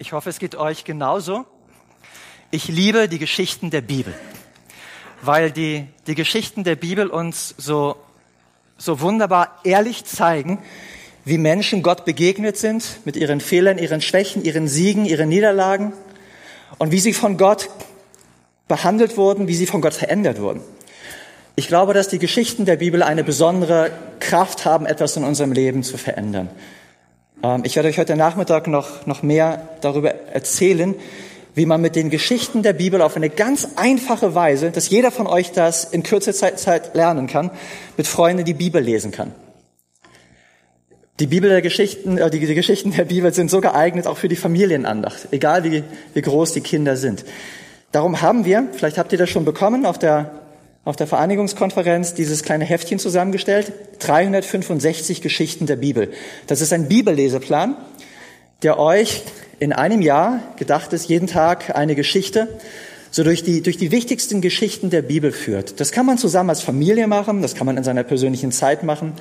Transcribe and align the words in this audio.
Ich 0.00 0.12
hoffe, 0.12 0.30
es 0.30 0.38
geht 0.38 0.54
euch 0.54 0.84
genauso. 0.84 1.44
Ich 2.52 2.68
liebe 2.68 3.08
die 3.08 3.18
Geschichten 3.18 3.70
der 3.70 3.80
Bibel, 3.80 4.14
weil 5.22 5.50
die, 5.50 5.88
die 6.06 6.14
Geschichten 6.14 6.62
der 6.62 6.76
Bibel 6.76 7.08
uns 7.08 7.52
so, 7.58 7.96
so 8.76 9.00
wunderbar 9.00 9.58
ehrlich 9.64 10.04
zeigen, 10.04 10.60
wie 11.24 11.36
Menschen 11.36 11.82
Gott 11.82 12.04
begegnet 12.04 12.56
sind 12.56 13.00
mit 13.06 13.16
ihren 13.16 13.40
Fehlern, 13.40 13.76
ihren 13.76 14.00
Schwächen, 14.00 14.44
ihren 14.44 14.68
Siegen, 14.68 15.04
ihren 15.04 15.28
Niederlagen 15.28 15.92
und 16.78 16.92
wie 16.92 17.00
sie 17.00 17.12
von 17.12 17.36
Gott 17.36 17.68
behandelt 18.68 19.16
wurden, 19.16 19.48
wie 19.48 19.56
sie 19.56 19.66
von 19.66 19.80
Gott 19.80 19.94
verändert 19.94 20.40
wurden. 20.40 20.60
Ich 21.56 21.66
glaube, 21.66 21.92
dass 21.92 22.06
die 22.06 22.20
Geschichten 22.20 22.66
der 22.66 22.76
Bibel 22.76 23.02
eine 23.02 23.24
besondere 23.24 23.90
Kraft 24.20 24.64
haben, 24.64 24.86
etwas 24.86 25.16
in 25.16 25.24
unserem 25.24 25.50
Leben 25.50 25.82
zu 25.82 25.98
verändern. 25.98 26.50
Ähm, 27.42 27.62
ich 27.64 27.76
werde 27.76 27.88
euch 27.88 27.98
heute 27.98 28.16
Nachmittag 28.16 28.66
noch, 28.66 29.06
noch 29.06 29.22
mehr 29.22 29.68
darüber 29.80 30.14
erzählen, 30.32 30.94
wie 31.54 31.66
man 31.66 31.80
mit 31.80 31.96
den 31.96 32.10
Geschichten 32.10 32.62
der 32.62 32.72
Bibel 32.72 33.02
auf 33.02 33.16
eine 33.16 33.30
ganz 33.30 33.68
einfache 33.76 34.34
Weise, 34.34 34.70
dass 34.70 34.90
jeder 34.90 35.10
von 35.10 35.26
euch 35.26 35.52
das 35.52 35.84
in 35.84 36.02
kürzester 36.02 36.56
Zeit 36.56 36.94
lernen 36.94 37.26
kann, 37.26 37.50
mit 37.96 38.06
Freunden 38.06 38.44
die 38.44 38.54
Bibel 38.54 38.82
lesen 38.82 39.10
kann. 39.10 39.32
Die 41.20 41.26
Bibel 41.26 41.50
der 41.50 41.62
Geschichten, 41.62 42.16
äh, 42.16 42.30
die, 42.30 42.38
die 42.38 42.54
Geschichten 42.54 42.92
der 42.92 43.04
Bibel 43.04 43.32
sind 43.34 43.50
so 43.50 43.60
geeignet 43.60 44.06
auch 44.06 44.18
für 44.18 44.28
die 44.28 44.36
Familienandacht, 44.36 45.28
egal 45.32 45.64
wie, 45.64 45.82
wie 46.14 46.22
groß 46.22 46.52
die 46.52 46.60
Kinder 46.60 46.96
sind. 46.96 47.24
Darum 47.90 48.20
haben 48.20 48.44
wir, 48.44 48.68
vielleicht 48.72 48.98
habt 48.98 49.12
ihr 49.12 49.18
das 49.18 49.30
schon 49.30 49.44
bekommen, 49.44 49.86
auf 49.86 49.98
der 49.98 50.30
auf 50.88 50.96
der 50.96 51.06
Vereinigungskonferenz 51.06 52.14
dieses 52.14 52.42
kleine 52.42 52.64
Heftchen 52.64 52.98
zusammengestellt. 52.98 53.72
365 53.98 55.20
Geschichten 55.20 55.66
der 55.66 55.76
Bibel. 55.76 56.10
Das 56.46 56.62
ist 56.62 56.72
ein 56.72 56.88
Bibelleseplan, 56.88 57.76
der 58.62 58.78
euch 58.78 59.22
in 59.58 59.74
einem 59.74 60.00
Jahr 60.00 60.40
gedacht 60.56 60.94
ist, 60.94 61.10
jeden 61.10 61.26
Tag 61.26 61.76
eine 61.76 61.94
Geschichte, 61.94 62.48
so 63.10 63.22
durch 63.22 63.42
die, 63.42 63.62
durch 63.62 63.76
die 63.76 63.90
wichtigsten 63.90 64.40
Geschichten 64.40 64.88
der 64.88 65.02
Bibel 65.02 65.30
führt. 65.30 65.78
Das 65.78 65.92
kann 65.92 66.06
man 66.06 66.16
zusammen 66.16 66.48
als 66.48 66.62
Familie 66.62 67.06
machen, 67.06 67.42
das 67.42 67.54
kann 67.54 67.66
man 67.66 67.76
in 67.76 67.84
seiner 67.84 68.02
persönlichen 68.02 68.50
Zeit 68.50 68.82
machen, 68.82 69.12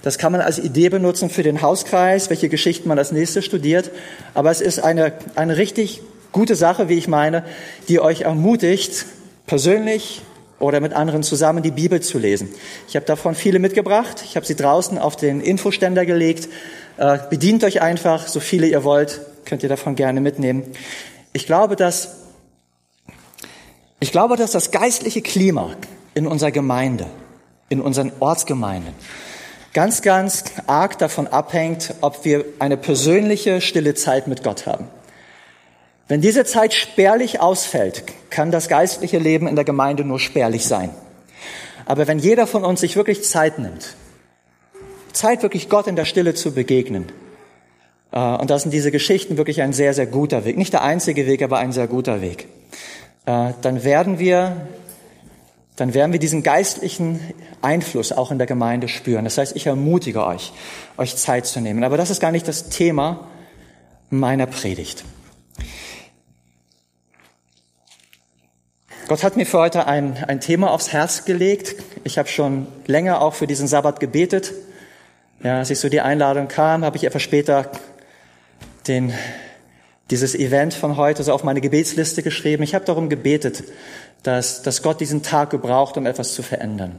das 0.00 0.16
kann 0.16 0.32
man 0.32 0.40
als 0.40 0.58
Idee 0.58 0.88
benutzen 0.88 1.28
für 1.28 1.42
den 1.42 1.60
Hauskreis, 1.60 2.30
welche 2.30 2.48
Geschichten 2.48 2.88
man 2.88 2.96
als 2.96 3.12
nächstes 3.12 3.44
studiert. 3.44 3.90
Aber 4.32 4.50
es 4.50 4.62
ist 4.62 4.78
eine, 4.78 5.12
eine 5.34 5.58
richtig 5.58 6.00
gute 6.32 6.54
Sache, 6.54 6.88
wie 6.88 6.96
ich 6.96 7.08
meine, 7.08 7.44
die 7.90 8.00
euch 8.00 8.22
ermutigt, 8.22 9.04
persönlich 9.46 10.22
oder 10.60 10.80
mit 10.80 10.92
anderen 10.92 11.24
zusammen 11.24 11.64
die 11.64 11.72
Bibel 11.72 12.00
zu 12.00 12.18
lesen. 12.18 12.48
Ich 12.86 12.94
habe 12.94 13.06
davon 13.06 13.34
viele 13.34 13.58
mitgebracht. 13.58 14.22
Ich 14.24 14.36
habe 14.36 14.46
sie 14.46 14.54
draußen 14.54 14.98
auf 14.98 15.16
den 15.16 15.40
Infoständer 15.40 16.06
gelegt. 16.06 16.48
Äh, 16.98 17.18
bedient 17.28 17.64
euch 17.64 17.82
einfach, 17.82 18.28
so 18.28 18.38
viele 18.38 18.68
ihr 18.68 18.84
wollt, 18.84 19.20
könnt 19.44 19.64
ihr 19.64 19.68
davon 19.68 19.96
gerne 19.96 20.20
mitnehmen. 20.20 20.62
Ich 21.32 21.46
glaube, 21.46 21.74
dass 21.74 22.20
ich 24.02 24.12
glaube, 24.12 24.36
dass 24.36 24.52
das 24.52 24.70
geistliche 24.70 25.20
Klima 25.20 25.76
in 26.14 26.26
unserer 26.26 26.50
Gemeinde, 26.50 27.06
in 27.68 27.82
unseren 27.82 28.12
Ortsgemeinden, 28.18 28.94
ganz, 29.74 30.00
ganz 30.00 30.44
arg 30.66 30.96
davon 30.96 31.26
abhängt, 31.26 31.94
ob 32.00 32.24
wir 32.24 32.46
eine 32.60 32.78
persönliche, 32.78 33.60
stille 33.60 33.94
Zeit 33.94 34.26
mit 34.26 34.42
Gott 34.42 34.66
haben. 34.66 34.88
Wenn 36.10 36.20
diese 36.20 36.44
Zeit 36.44 36.74
spärlich 36.74 37.38
ausfällt, 37.38 38.02
kann 38.30 38.50
das 38.50 38.68
geistliche 38.68 39.18
Leben 39.18 39.46
in 39.46 39.54
der 39.54 39.64
Gemeinde 39.64 40.04
nur 40.04 40.18
spärlich 40.18 40.66
sein. 40.66 40.90
Aber 41.86 42.08
wenn 42.08 42.18
jeder 42.18 42.48
von 42.48 42.64
uns 42.64 42.80
sich 42.80 42.96
wirklich 42.96 43.22
Zeit 43.22 43.60
nimmt, 43.60 43.94
Zeit 45.12 45.44
wirklich 45.44 45.68
Gott 45.68 45.86
in 45.86 45.94
der 45.94 46.04
Stille 46.04 46.34
zu 46.34 46.50
begegnen, 46.50 47.12
äh, 48.10 48.18
und 48.18 48.50
da 48.50 48.58
sind 48.58 48.72
diese 48.72 48.90
Geschichten 48.90 49.36
wirklich 49.36 49.62
ein 49.62 49.72
sehr, 49.72 49.94
sehr 49.94 50.06
guter 50.06 50.44
Weg. 50.44 50.58
Nicht 50.58 50.72
der 50.72 50.82
einzige 50.82 51.28
Weg, 51.28 51.44
aber 51.44 51.58
ein 51.58 51.70
sehr 51.70 51.86
guter 51.86 52.20
Weg. 52.20 52.48
Äh, 53.26 53.52
dann 53.62 53.84
werden 53.84 54.18
wir, 54.18 54.66
dann 55.76 55.94
werden 55.94 56.10
wir 56.10 56.18
diesen 56.18 56.42
geistlichen 56.42 57.20
Einfluss 57.62 58.10
auch 58.10 58.32
in 58.32 58.38
der 58.38 58.48
Gemeinde 58.48 58.88
spüren. 58.88 59.22
Das 59.22 59.38
heißt, 59.38 59.54
ich 59.54 59.68
ermutige 59.68 60.26
euch, 60.26 60.52
euch 60.96 61.14
Zeit 61.14 61.46
zu 61.46 61.60
nehmen. 61.60 61.84
Aber 61.84 61.96
das 61.96 62.10
ist 62.10 62.18
gar 62.18 62.32
nicht 62.32 62.48
das 62.48 62.68
Thema 62.68 63.28
meiner 64.10 64.46
Predigt. 64.46 65.04
Gott 69.10 69.24
hat 69.24 69.36
mir 69.36 69.44
für 69.44 69.58
heute 69.58 69.88
ein, 69.88 70.22
ein 70.28 70.38
Thema 70.38 70.70
aufs 70.70 70.92
Herz 70.92 71.24
gelegt. 71.24 71.74
Ich 72.04 72.16
habe 72.16 72.28
schon 72.28 72.68
länger 72.86 73.20
auch 73.22 73.34
für 73.34 73.48
diesen 73.48 73.66
Sabbat 73.66 73.98
gebetet. 73.98 74.52
Ja, 75.42 75.58
als 75.58 75.70
ich 75.70 75.80
so 75.80 75.88
die 75.88 76.00
Einladung 76.00 76.46
kam, 76.46 76.84
habe 76.84 76.96
ich 76.96 77.02
etwas 77.02 77.20
später 77.20 77.72
den, 78.86 79.12
dieses 80.12 80.36
Event 80.36 80.74
von 80.74 80.96
heute 80.96 81.24
so 81.24 81.32
auf 81.32 81.42
meine 81.42 81.60
Gebetsliste 81.60 82.22
geschrieben. 82.22 82.62
Ich 82.62 82.72
habe 82.72 82.84
darum 82.84 83.08
gebetet, 83.08 83.64
dass, 84.22 84.62
dass 84.62 84.80
Gott 84.80 85.00
diesen 85.00 85.24
Tag 85.24 85.50
gebraucht, 85.50 85.96
um 85.96 86.06
etwas 86.06 86.32
zu 86.34 86.44
verändern. 86.44 86.96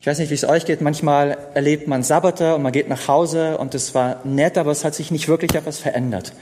Ich 0.00 0.06
weiß 0.06 0.18
nicht, 0.18 0.30
wie 0.30 0.34
es 0.34 0.48
euch 0.48 0.64
geht. 0.64 0.80
Manchmal 0.80 1.36
erlebt 1.52 1.86
man 1.86 2.02
Sabbate 2.02 2.54
und 2.54 2.62
man 2.62 2.72
geht 2.72 2.88
nach 2.88 3.08
Hause 3.08 3.58
und 3.58 3.74
es 3.74 3.94
war 3.94 4.22
nett, 4.24 4.56
aber 4.56 4.70
es 4.70 4.86
hat 4.86 4.94
sich 4.94 5.10
nicht 5.10 5.28
wirklich 5.28 5.54
etwas 5.54 5.80
verändert. 5.80 6.32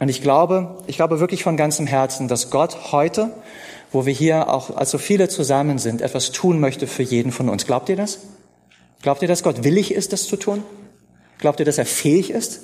Und 0.00 0.08
ich 0.08 0.22
glaube, 0.22 0.82
ich 0.88 0.96
glaube 0.96 1.20
wirklich 1.20 1.44
von 1.44 1.56
ganzem 1.56 1.86
Herzen, 1.86 2.26
dass 2.26 2.50
Gott 2.50 2.90
heute 2.90 3.30
wo 3.92 4.06
wir 4.06 4.12
hier 4.12 4.48
auch 4.48 4.74
als 4.76 4.90
so 4.90 4.98
viele 4.98 5.28
zusammen 5.28 5.78
sind, 5.78 6.00
etwas 6.00 6.32
tun 6.32 6.60
möchte 6.60 6.86
für 6.86 7.02
jeden 7.02 7.30
von 7.30 7.48
uns. 7.48 7.66
Glaubt 7.66 7.88
ihr 7.88 7.96
das? 7.96 8.20
Glaubt 9.02 9.22
ihr, 9.22 9.28
dass 9.28 9.42
Gott 9.42 9.64
willig 9.64 9.92
ist, 9.92 10.12
das 10.12 10.26
zu 10.26 10.36
tun? 10.36 10.62
Glaubt 11.38 11.60
ihr, 11.60 11.66
dass 11.66 11.78
er 11.78 11.86
fähig 11.86 12.30
ist? 12.30 12.60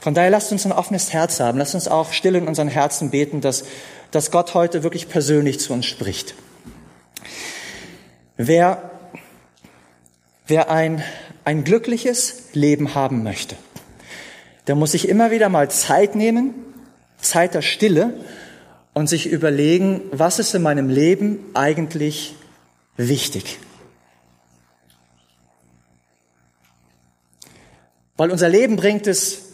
Von 0.00 0.14
daher 0.14 0.30
lasst 0.30 0.52
uns 0.52 0.64
ein 0.64 0.72
offenes 0.72 1.12
Herz 1.12 1.40
haben. 1.40 1.58
Lasst 1.58 1.74
uns 1.74 1.88
auch 1.88 2.12
still 2.12 2.36
in 2.36 2.46
unseren 2.46 2.68
Herzen 2.68 3.10
beten, 3.10 3.40
dass, 3.40 3.64
dass 4.12 4.30
Gott 4.30 4.54
heute 4.54 4.84
wirklich 4.84 5.08
persönlich 5.08 5.58
zu 5.58 5.72
uns 5.72 5.84
spricht. 5.84 6.34
Wer, 8.36 8.90
wer 10.46 10.70
ein, 10.70 11.02
ein 11.44 11.64
glückliches 11.64 12.44
Leben 12.52 12.94
haben 12.94 13.24
möchte, 13.24 13.56
der 14.68 14.76
muss 14.76 14.92
sich 14.92 15.08
immer 15.08 15.32
wieder 15.32 15.48
mal 15.48 15.70
Zeit 15.70 16.14
nehmen, 16.14 16.54
Zeit 17.20 17.54
der 17.54 17.62
Stille, 17.62 18.14
und 18.96 19.08
sich 19.08 19.26
überlegen, 19.26 20.00
was 20.10 20.38
ist 20.38 20.54
in 20.54 20.62
meinem 20.62 20.88
Leben 20.88 21.38
eigentlich 21.52 22.34
wichtig. 22.96 23.58
Weil 28.16 28.30
unser 28.30 28.48
Leben 28.48 28.76
bringt 28.76 29.06
es 29.06 29.50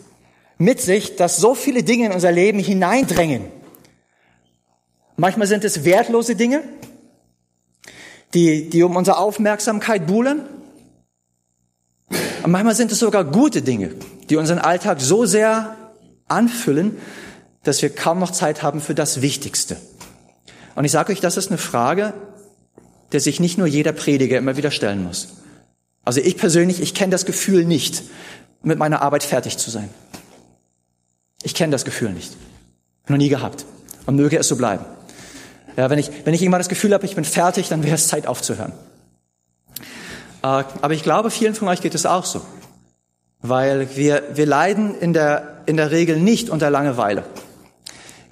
mit 0.58 0.80
sich, 0.80 1.16
dass 1.16 1.38
so 1.38 1.56
viele 1.56 1.82
Dinge 1.82 2.06
in 2.06 2.12
unser 2.12 2.30
Leben 2.30 2.60
hineindrängen. 2.60 3.47
Manchmal 5.16 5.48
sind 5.48 5.64
es 5.64 5.84
wertlose 5.84 6.36
Dinge, 6.36 6.62
die, 8.34 8.70
die 8.70 8.84
um 8.84 8.94
unsere 8.94 9.19
Aufmerksamkeit 9.19 10.06
buhlen. 10.06 10.42
Und 12.44 12.50
manchmal 12.53 12.76
sind 12.76 12.92
es 12.92 13.00
sogar 13.00 13.24
gute 13.24 13.60
Dinge, 13.60 13.92
die 14.30 14.36
unseren 14.36 14.60
Alltag 14.60 15.00
so 15.00 15.26
sehr 15.26 15.76
anfüllen, 16.28 16.97
dass 17.62 17.82
wir 17.82 17.90
kaum 17.90 18.18
noch 18.18 18.30
Zeit 18.30 18.62
haben 18.62 18.80
für 18.80 18.94
das 18.94 19.22
Wichtigste. 19.22 19.76
Und 20.74 20.84
ich 20.84 20.92
sage 20.92 21.12
euch, 21.12 21.20
das 21.20 21.36
ist 21.36 21.48
eine 21.48 21.58
Frage, 21.58 22.14
der 23.12 23.20
sich 23.20 23.40
nicht 23.40 23.58
nur 23.58 23.66
jeder 23.66 23.92
Prediger 23.92 24.38
immer 24.38 24.56
wieder 24.56 24.70
stellen 24.70 25.04
muss. 25.04 25.28
Also 26.04 26.20
ich 26.20 26.36
persönlich, 26.36 26.80
ich 26.80 26.94
kenne 26.94 27.10
das 27.10 27.26
Gefühl 27.26 27.64
nicht, 27.64 28.02
mit 28.62 28.78
meiner 28.78 29.02
Arbeit 29.02 29.22
fertig 29.22 29.58
zu 29.58 29.70
sein. 29.70 29.88
Ich 31.42 31.54
kenne 31.54 31.72
das 31.72 31.84
Gefühl 31.84 32.10
nicht. 32.10 32.32
Noch 33.08 33.16
nie 33.16 33.28
gehabt. 33.28 33.64
Und 34.06 34.16
möge 34.16 34.38
es 34.38 34.48
so 34.48 34.56
bleiben. 34.56 34.84
Ja, 35.76 35.90
wenn 35.90 35.98
ich, 35.98 36.10
wenn 36.24 36.34
ich 36.34 36.42
irgendwann 36.42 36.60
das 36.60 36.68
Gefühl 36.68 36.92
habe, 36.92 37.04
ich 37.06 37.14
bin 37.14 37.24
fertig, 37.24 37.68
dann 37.68 37.82
wäre 37.82 37.94
es 37.94 38.08
Zeit 38.08 38.26
aufzuhören. 38.26 38.72
Äh, 40.42 40.46
aber 40.46 40.90
ich 40.90 41.02
glaube, 41.02 41.30
vielen 41.30 41.54
von 41.54 41.68
euch 41.68 41.80
geht 41.80 41.94
es 41.94 42.06
auch 42.06 42.24
so. 42.24 42.42
Weil 43.40 43.96
wir, 43.96 44.22
wir 44.34 44.47
leiden 44.47 44.98
in 44.98 45.12
der, 45.12 45.62
in 45.66 45.76
der 45.76 45.91
Regel 45.91 46.18
nicht 46.18 46.50
unter 46.50 46.70
Langeweile. 46.70 47.24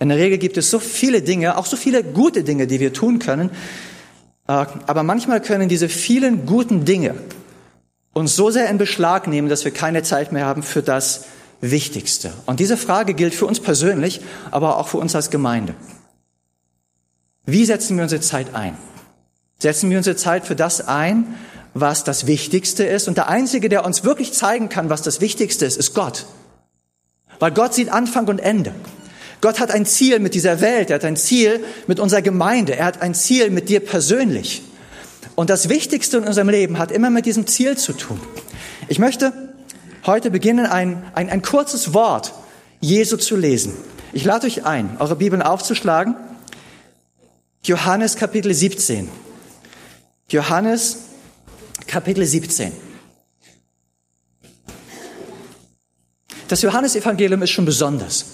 In 0.00 0.08
der 0.08 0.18
Regel 0.18 0.38
gibt 0.38 0.56
es 0.56 0.70
so 0.70 0.78
viele 0.78 1.22
Dinge, 1.22 1.56
auch 1.58 1.66
so 1.66 1.76
viele 1.76 2.02
gute 2.02 2.42
Dinge, 2.42 2.66
die 2.66 2.80
wir 2.80 2.92
tun 2.92 3.18
können. 3.18 3.50
Äh, 4.48 4.66
aber 4.86 5.02
manchmal 5.02 5.40
können 5.40 5.68
diese 5.68 5.88
vielen 5.88 6.46
guten 6.46 6.84
Dinge 6.84 7.14
uns 8.12 8.34
so 8.34 8.50
sehr 8.50 8.68
in 8.70 8.78
Beschlag 8.78 9.28
nehmen, 9.28 9.48
dass 9.48 9.64
wir 9.64 9.72
keine 9.72 10.02
Zeit 10.02 10.32
mehr 10.32 10.46
haben 10.46 10.62
für 10.62 10.82
das 10.82 11.26
Wichtigste. 11.60 12.32
Und 12.46 12.58
diese 12.58 12.78
Frage 12.78 13.14
gilt 13.14 13.34
für 13.34 13.46
uns 13.46 13.60
persönlich, 13.60 14.22
aber 14.50 14.78
auch 14.78 14.88
für 14.88 14.96
uns 14.96 15.14
als 15.14 15.30
Gemeinde. 15.30 15.74
Wie 17.44 17.64
setzen 17.66 17.96
wir 17.96 18.04
unsere 18.04 18.22
Zeit 18.22 18.54
ein? 18.54 18.76
Setzen 19.58 19.90
wir 19.90 19.98
unsere 19.98 20.16
Zeit 20.16 20.46
für 20.46 20.56
das 20.56 20.88
ein, 20.88 21.34
was 21.74 22.04
das 22.04 22.26
Wichtigste 22.26 22.84
ist? 22.84 23.06
Und 23.06 23.18
der 23.18 23.28
Einzige, 23.28 23.68
der 23.68 23.84
uns 23.84 24.02
wirklich 24.02 24.32
zeigen 24.32 24.70
kann, 24.70 24.88
was 24.88 25.02
das 25.02 25.20
Wichtigste 25.20 25.66
ist, 25.66 25.76
ist 25.76 25.94
Gott. 25.94 26.24
Weil 27.38 27.52
Gott 27.52 27.74
sieht 27.74 27.90
Anfang 27.90 28.26
und 28.28 28.38
Ende. 28.38 28.72
Gott 29.40 29.58
hat 29.58 29.70
ein 29.70 29.86
Ziel 29.86 30.18
mit 30.18 30.34
dieser 30.34 30.60
Welt, 30.60 30.90
er 30.90 30.96
hat 30.96 31.04
ein 31.04 31.16
Ziel 31.16 31.64
mit 31.86 31.98
unserer 31.98 32.22
Gemeinde, 32.22 32.76
er 32.76 32.86
hat 32.86 33.02
ein 33.02 33.14
Ziel 33.14 33.50
mit 33.50 33.68
dir 33.68 33.80
persönlich. 33.80 34.62
Und 35.34 35.48
das 35.48 35.68
Wichtigste 35.68 36.18
in 36.18 36.24
unserem 36.24 36.50
Leben 36.50 36.78
hat 36.78 36.92
immer 36.92 37.10
mit 37.10 37.24
diesem 37.26 37.46
Ziel 37.46 37.78
zu 37.78 37.94
tun. 37.94 38.20
Ich 38.88 38.98
möchte 38.98 39.32
heute 40.04 40.30
beginnen, 40.30 40.66
ein, 40.66 41.02
ein, 41.14 41.30
ein 41.30 41.42
kurzes 41.42 41.94
Wort 41.94 42.32
Jesu 42.80 43.16
zu 43.16 43.36
lesen. 43.36 43.74
Ich 44.12 44.24
lade 44.24 44.46
euch 44.46 44.66
ein, 44.66 44.96
eure 44.98 45.16
Bibeln 45.16 45.42
aufzuschlagen. 45.42 46.16
Johannes 47.62 48.16
Kapitel 48.16 48.52
17. 48.52 49.08
Johannes 50.28 50.98
Kapitel 51.86 52.24
17. 52.24 52.72
Das 56.48 56.62
Johannesevangelium 56.62 57.42
ist 57.42 57.50
schon 57.50 57.64
besonders, 57.64 58.26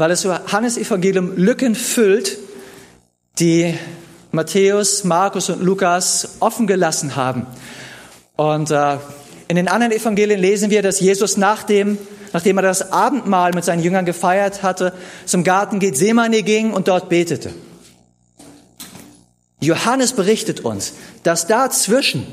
weil 0.00 0.08
das 0.08 0.22
Johannesevangelium 0.22 1.36
Lücken 1.36 1.74
füllt, 1.74 2.38
die 3.38 3.74
Matthäus, 4.32 5.04
Markus 5.04 5.50
und 5.50 5.62
Lukas 5.62 6.36
offen 6.40 6.66
gelassen 6.66 7.16
haben. 7.16 7.46
Und 8.34 8.70
äh, 8.70 8.96
in 9.48 9.56
den 9.56 9.68
anderen 9.68 9.92
Evangelien 9.92 10.40
lesen 10.40 10.70
wir, 10.70 10.80
dass 10.80 11.00
Jesus 11.00 11.36
nach 11.36 11.64
dem, 11.64 11.98
nachdem 12.32 12.56
er 12.56 12.62
das 12.62 12.92
Abendmahl 12.92 13.52
mit 13.52 13.62
seinen 13.62 13.82
Jüngern 13.82 14.06
gefeiert 14.06 14.62
hatte, 14.62 14.94
zum 15.26 15.44
Garten 15.44 15.80
Gethsemane 15.80 16.42
ging 16.44 16.72
und 16.72 16.88
dort 16.88 17.10
betete. 17.10 17.52
Johannes 19.60 20.14
berichtet 20.14 20.60
uns, 20.60 20.94
dass 21.24 21.46
dazwischen 21.46 22.26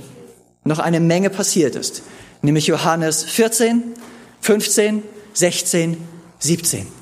noch 0.63 0.79
eine 0.79 1.01
Menge 1.01 1.29
passiert 1.29 1.75
ist, 1.75 2.01
nämlich 2.41 2.67
Johannes 2.67 3.25
14, 3.25 3.83
15, 4.39 5.03
16, 5.33 5.97
17. 6.39 6.96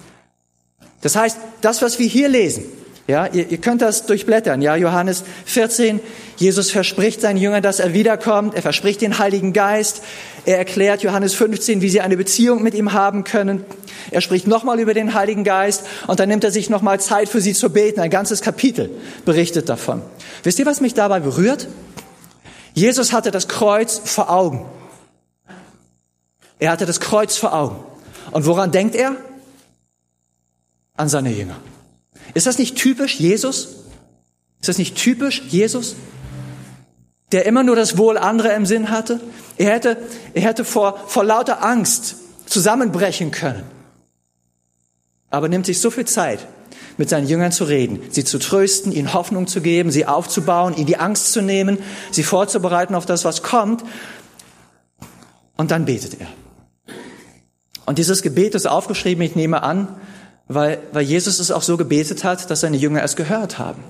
Das 1.02 1.16
heißt, 1.16 1.38
das, 1.62 1.82
was 1.82 2.00
wir 2.00 2.08
hier 2.08 2.30
lesen, 2.30 2.66
ja, 3.08 3.28
ihr, 3.28 3.52
ihr 3.52 3.60
könnt 3.60 3.84
das 3.84 4.08
durchblättern. 4.08 4.64
Ja, 4.64 4.76
Johannes 4.76 5.24
14. 5.46 6.00
Jesus 6.38 6.72
verspricht 6.72 7.22
seinen 7.22 7.38
Jüngern, 7.38 7.62
dass 7.62 7.80
er 7.80 7.94
wiederkommt. 7.94 8.56
Er 8.56 8.64
verspricht 8.64 9.02
den 9.02 9.20
Heiligen 9.20 9.54
Geist. 9.54 10.02
Er 10.46 10.58
erklärt 10.58 11.04
Johannes 11.04 11.36
15, 11.36 11.82
wie 11.82 11.90
sie 11.90 12.02
eine 12.02 12.18
Beziehung 12.18 12.64
mit 12.64 12.74
ihm 12.74 12.94
haben 12.94 13.24
können. 13.24 13.64
Er 14.10 14.22
spricht 14.22 14.48
nochmal 14.48 14.80
über 14.80 14.96
den 14.96 15.14
Heiligen 15.14 15.44
Geist 15.44 15.84
und 16.08 16.20
dann 16.20 16.30
nimmt 16.30 16.44
er 16.44 16.52
sich 16.52 16.72
nochmal 16.72 17.00
Zeit 17.00 17.30
für 17.30 17.42
sie 17.42 17.54
zu 17.54 17.70
beten. 17.70 18.00
Ein 18.00 18.10
ganzes 18.10 18.42
Kapitel 18.42 18.90
berichtet 19.24 19.70
davon. 19.70 20.02
Wisst 20.42 20.58
ihr, 20.58 20.66
was 20.66 20.82
mich 20.82 20.96
dabei 20.96 21.20
berührt? 21.20 21.68
Jesus 22.74 23.14
hatte 23.14 23.30
das 23.30 23.48
Kreuz 23.48 24.02
vor 24.04 24.32
Augen. 24.32 24.66
Er 26.58 26.72
hatte 26.72 26.88
das 26.88 27.00
Kreuz 27.00 27.38
vor 27.38 27.54
Augen. 27.54 27.84
Und 28.32 28.48
woran 28.48 28.72
denkt 28.72 28.96
er? 28.96 29.16
An 30.98 31.10
seine 31.10 31.32
Jünger. 31.32 31.58
Ist 32.34 32.48
das 32.48 32.58
nicht 32.58 32.76
typisch 32.76 33.20
Jesus? 33.20 33.76
Ist 34.60 34.70
das 34.70 34.78
nicht 34.78 34.96
typisch 34.96 35.44
Jesus? 35.50 35.96
Der 37.32 37.46
immer 37.46 37.64
nur 37.64 37.76
das 37.76 37.98
Wohl 37.98 38.18
anderer 38.18 38.56
im 38.56 38.66
Sinn 38.66 38.90
hatte? 38.90 39.20
Er 39.58 39.74
hätte, 39.74 39.98
er 40.34 40.42
hätte 40.42 40.66
vor, 40.66 41.00
vor 41.08 41.24
lauter 41.24 41.64
Angst 41.64 42.16
zusammenbrechen 42.46 43.32
können. 43.32 43.64
Aber 45.30 45.50
nimmt 45.50 45.66
sich 45.66 45.82
so 45.82 45.92
viel 45.92 46.06
Zeit, 46.06 46.48
mit 46.98 47.10
seinen 47.10 47.28
Jüngern 47.28 47.52
zu 47.52 47.66
reden, 47.66 48.00
sie 48.10 48.24
zu 48.24 48.40
trösten, 48.40 48.92
ihnen 48.92 49.14
Hoffnung 49.14 49.48
zu 49.48 49.62
geben, 49.62 49.92
sie 49.92 50.06
aufzubauen, 50.06 50.76
ihnen 50.76 50.86
die 50.86 50.98
Angst 50.98 51.34
zu 51.34 51.42
nehmen, 51.42 51.80
sie 52.12 52.24
vorzubereiten 52.24 52.96
auf 52.96 53.06
das, 53.06 53.26
was 53.26 53.44
kommt. 53.44 53.84
Und 55.58 55.72
dann 55.72 55.86
betet 55.86 56.20
er. 56.20 56.28
Und 57.86 57.98
dieses 57.98 58.22
Gebet 58.22 58.56
ist 58.56 58.66
aufgeschrieben, 58.66 59.24
ich 59.24 59.36
nehme 59.36 59.64
an, 59.64 60.00
weil, 60.48 60.80
weil 60.92 61.04
Jesus 61.04 61.40
es 61.40 61.52
auch 61.52 61.64
so 61.64 61.78
gebetet 61.78 62.24
hat, 62.24 62.50
dass 62.50 62.62
seine 62.62 62.78
Jünger 62.78 63.04
es 63.04 63.16
gehört 63.16 63.58
haben. 63.58 63.84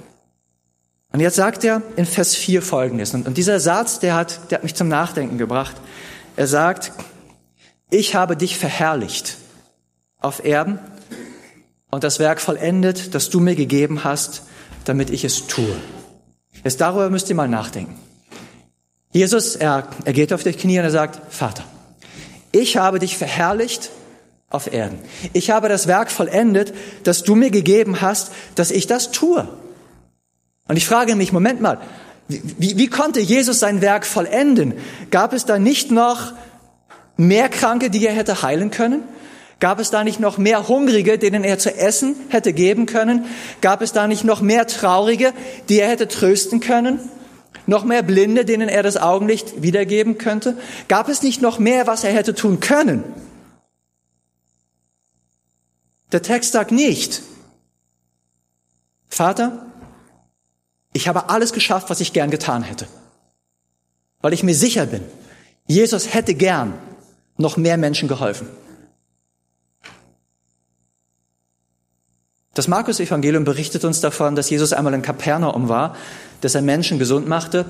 Und 1.11 1.19
jetzt 1.19 1.35
sagt 1.35 1.63
er 1.63 1.81
in 1.95 2.05
Vers 2.05 2.35
4 2.35 2.61
folgendes. 2.61 3.13
Und, 3.13 3.27
und 3.27 3.37
dieser 3.37 3.59
Satz, 3.59 3.99
der 3.99 4.15
hat, 4.15 4.51
der 4.51 4.57
hat 4.57 4.63
mich 4.63 4.75
zum 4.75 4.87
Nachdenken 4.87 5.37
gebracht. 5.37 5.75
Er 6.35 6.47
sagt, 6.47 6.91
ich 7.89 8.15
habe 8.15 8.35
dich 8.35 8.57
verherrlicht 8.57 9.37
auf 10.19 10.43
Erden 10.43 10.79
und 11.91 12.03
das 12.03 12.19
Werk 12.19 12.41
vollendet, 12.41 13.15
das 13.15 13.29
du 13.29 13.39
mir 13.39 13.55
gegeben 13.55 14.03
hast, 14.03 14.43
damit 14.85 15.09
ich 15.09 15.23
es 15.23 15.47
tue. 15.47 15.75
Jetzt 16.63 16.81
darüber 16.81 17.09
müsst 17.09 17.29
ihr 17.29 17.35
mal 17.35 17.47
nachdenken. 17.47 17.97
Jesus, 19.11 19.55
er, 19.55 19.87
er 20.03 20.13
geht 20.13 20.33
auf 20.33 20.43
die 20.43 20.51
Knie 20.51 20.79
und 20.79 20.85
er 20.85 20.91
sagt, 20.91 21.33
Vater, 21.33 21.63
ich 22.51 22.75
habe 22.75 22.99
dich 22.99 23.17
verherrlicht 23.17 23.89
auf 24.49 24.71
Erden. 24.71 24.99
Ich 25.33 25.49
habe 25.49 25.69
das 25.69 25.87
Werk 25.87 26.11
vollendet, 26.11 26.73
das 27.03 27.23
du 27.23 27.35
mir 27.35 27.51
gegeben 27.51 28.01
hast, 28.01 28.31
dass 28.55 28.71
ich 28.71 28.87
das 28.87 29.11
tue. 29.11 29.47
Und 30.67 30.77
ich 30.77 30.87
frage 30.87 31.15
mich, 31.15 31.31
Moment 31.31 31.61
mal, 31.61 31.79
wie, 32.27 32.77
wie 32.77 32.87
konnte 32.87 33.19
Jesus 33.19 33.59
sein 33.59 33.81
Werk 33.81 34.05
vollenden? 34.05 34.73
Gab 35.11 35.33
es 35.33 35.45
da 35.45 35.59
nicht 35.59 35.91
noch 35.91 36.33
mehr 37.17 37.49
Kranke, 37.49 37.89
die 37.89 38.05
er 38.05 38.13
hätte 38.13 38.41
heilen 38.41 38.71
können? 38.71 39.03
Gab 39.59 39.79
es 39.79 39.89
da 39.89 40.03
nicht 40.03 40.19
noch 40.19 40.37
mehr 40.37 40.67
Hungrige, 40.67 41.17
denen 41.17 41.43
er 41.43 41.59
zu 41.59 41.75
essen 41.75 42.15
hätte 42.29 42.51
geben 42.51 42.87
können? 42.87 43.25
Gab 43.61 43.81
es 43.81 43.93
da 43.93 44.07
nicht 44.07 44.23
noch 44.23 44.41
mehr 44.41 44.67
Traurige, 44.67 45.33
die 45.69 45.79
er 45.79 45.89
hätte 45.89 46.07
trösten 46.07 46.59
können? 46.59 46.99
Noch 47.67 47.85
mehr 47.85 48.03
Blinde, 48.03 48.43
denen 48.43 48.69
er 48.69 48.83
das 48.83 48.97
Augenlicht 48.97 49.61
wiedergeben 49.61 50.17
könnte? 50.17 50.57
Gab 50.87 51.09
es 51.09 51.23
nicht 51.23 51.41
noch 51.41 51.57
mehr, 51.57 51.87
was 51.87 52.03
er 52.03 52.11
hätte 52.11 52.35
tun 52.35 52.59
können? 52.59 53.03
Der 56.15 56.21
Text 56.21 56.53
sagt 56.53 56.71
nicht, 56.71 57.23
Vater, 59.09 59.65
ich 60.93 61.09
habe 61.09 61.27
alles 61.27 61.51
geschafft, 61.51 61.89
was 61.89 61.99
ich 61.99 62.13
gern 62.13 62.31
getan 62.31 62.63
hätte. 62.63 62.87
Weil 64.21 64.31
ich 64.31 64.41
mir 64.41 64.55
sicher 64.55 64.85
bin, 64.85 65.03
Jesus 65.67 66.13
hätte 66.13 66.33
gern 66.33 66.73
noch 67.35 67.57
mehr 67.57 67.75
Menschen 67.75 68.07
geholfen. 68.07 68.47
Das 72.53 72.69
Markus-Evangelium 72.69 73.43
berichtet 73.43 73.83
uns 73.83 73.99
davon, 73.99 74.37
dass 74.37 74.49
Jesus 74.49 74.71
einmal 74.71 74.93
in 74.93 75.01
Kapernaum 75.01 75.67
war, 75.67 75.97
dass 76.39 76.55
er 76.55 76.61
Menschen 76.61 76.97
gesund 76.97 77.27
machte. 77.27 77.65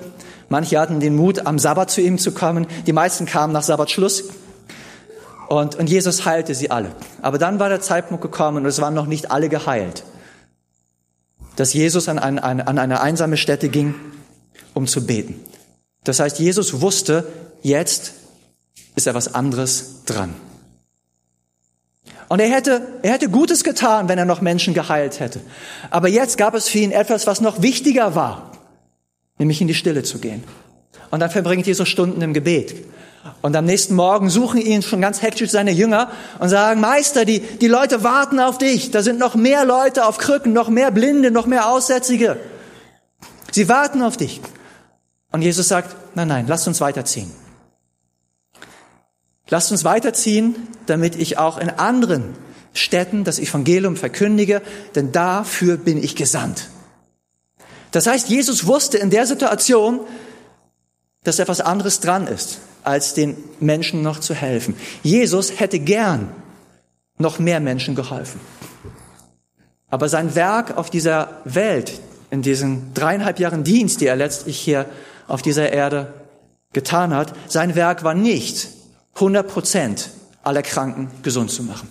Manche 0.49 0.79
hatten 0.79 0.99
den 0.99 1.15
Mut, 1.15 1.47
am 1.47 1.57
Sabbat 1.57 1.89
zu 1.89 1.99
ihm 2.01 2.19
zu 2.19 2.31
kommen. 2.31 2.67
Die 2.85 2.93
meisten 2.93 3.25
kamen 3.25 3.53
nach 3.53 3.63
Sabbatschluss. 3.63 4.25
Und, 5.47 5.75
und 5.75 5.89
Jesus 5.89 6.25
heilte 6.25 6.55
sie 6.55 6.71
alle. 6.71 6.91
Aber 7.21 7.37
dann 7.37 7.59
war 7.59 7.69
der 7.69 7.81
Zeitpunkt 7.81 8.21
gekommen 8.21 8.57
und 8.57 8.65
es 8.65 8.81
waren 8.81 8.93
noch 8.93 9.05
nicht 9.05 9.31
alle 9.31 9.49
geheilt. 9.49 10.03
Dass 11.55 11.73
Jesus 11.73 12.09
an, 12.09 12.19
ein, 12.19 12.39
an 12.39 12.79
eine 12.79 13.01
einsame 13.01 13.37
Stätte 13.37 13.69
ging, 13.69 13.95
um 14.73 14.87
zu 14.87 15.05
beten. 15.05 15.39
Das 16.03 16.19
heißt, 16.19 16.39
Jesus 16.39 16.81
wusste, 16.81 17.27
jetzt 17.61 18.13
ist 18.95 19.07
er 19.07 19.13
was 19.13 19.33
anderes 19.33 20.03
dran. 20.05 20.33
Und 22.27 22.39
er 22.39 22.49
hätte, 22.49 22.81
er 23.03 23.13
hätte 23.13 23.29
Gutes 23.29 23.63
getan, 23.63 24.09
wenn 24.09 24.17
er 24.17 24.25
noch 24.25 24.41
Menschen 24.41 24.73
geheilt 24.73 25.19
hätte. 25.19 25.41
Aber 25.91 26.07
jetzt 26.07 26.37
gab 26.37 26.55
es 26.55 26.67
für 26.67 26.79
ihn 26.79 26.91
etwas, 26.91 27.27
was 27.27 27.39
noch 27.39 27.61
wichtiger 27.61 28.15
war, 28.15 28.51
nämlich 29.37 29.61
in 29.61 29.67
die 29.67 29.75
Stille 29.75 30.03
zu 30.03 30.17
gehen. 30.19 30.43
Und 31.11 31.19
dann 31.19 31.29
verbringt 31.29 31.67
Jesus 31.67 31.87
Stunden 31.87 32.21
im 32.21 32.33
Gebet. 32.33 32.75
Und 33.41 33.55
am 33.55 33.65
nächsten 33.65 33.95
Morgen 33.95 34.29
suchen 34.29 34.61
ihn 34.61 34.83
schon 34.83 35.01
ganz 35.01 35.21
hektisch 35.21 35.49
seine 35.49 35.71
Jünger 35.71 36.11
und 36.39 36.49
sagen, 36.49 36.79
Meister, 36.79 37.25
die, 37.25 37.39
die 37.39 37.67
Leute 37.67 38.03
warten 38.03 38.39
auf 38.39 38.57
dich. 38.57 38.91
Da 38.91 39.01
sind 39.01 39.17
noch 39.19 39.35
mehr 39.35 39.65
Leute 39.65 40.05
auf 40.05 40.17
Krücken, 40.17 40.53
noch 40.53 40.69
mehr 40.69 40.91
Blinde, 40.91 41.31
noch 41.31 41.47
mehr 41.47 41.69
Aussätzige. 41.69 42.37
Sie 43.51 43.67
warten 43.67 44.03
auf 44.03 44.17
dich. 44.17 44.41
Und 45.31 45.41
Jesus 45.41 45.67
sagt, 45.67 45.95
nein, 46.15 46.27
nein, 46.27 46.45
lasst 46.47 46.67
uns 46.67 46.81
weiterziehen. 46.81 47.31
Lasst 49.49 49.71
uns 49.71 49.83
weiterziehen, 49.83 50.55
damit 50.85 51.15
ich 51.15 51.37
auch 51.37 51.57
in 51.57 51.69
anderen 51.69 52.35
Städten 52.73 53.23
das 53.23 53.39
Evangelium 53.39 53.95
verkündige, 53.95 54.61
denn 54.93 55.11
dafür 55.11 55.77
bin 55.77 56.01
ich 56.01 56.15
gesandt. 56.15 56.69
Das 57.91 58.07
heißt, 58.07 58.29
Jesus 58.29 58.67
wusste 58.67 58.97
in 58.97 59.09
der 59.09 59.25
Situation, 59.25 60.01
dass 61.23 61.39
etwas 61.39 61.61
anderes 61.61 62.01
dran 62.01 62.27
ist 62.27 62.59
als 62.85 63.13
den 63.13 63.35
Menschen 63.59 64.01
noch 64.01 64.19
zu 64.19 64.33
helfen. 64.33 64.75
Jesus 65.03 65.59
hätte 65.59 65.79
gern 65.79 66.31
noch 67.17 67.39
mehr 67.39 67.59
Menschen 67.59 67.95
geholfen. 67.95 68.39
Aber 69.89 70.09
sein 70.09 70.35
Werk 70.35 70.77
auf 70.77 70.89
dieser 70.89 71.41
Welt, 71.45 71.99
in 72.29 72.41
diesen 72.41 72.93
dreieinhalb 72.93 73.39
Jahren 73.39 73.63
Dienst, 73.63 74.01
die 74.01 74.07
er 74.07 74.15
letztlich 74.15 74.59
hier 74.59 74.85
auf 75.27 75.41
dieser 75.41 75.71
Erde 75.71 76.13
getan 76.73 77.13
hat, 77.13 77.33
sein 77.47 77.75
Werk 77.75 78.03
war 78.03 78.13
nicht 78.13 78.67
100 79.15 79.47
Prozent 79.47 80.09
aller 80.43 80.61
Kranken 80.61 81.09
gesund 81.23 81.51
zu 81.51 81.63
machen. 81.63 81.89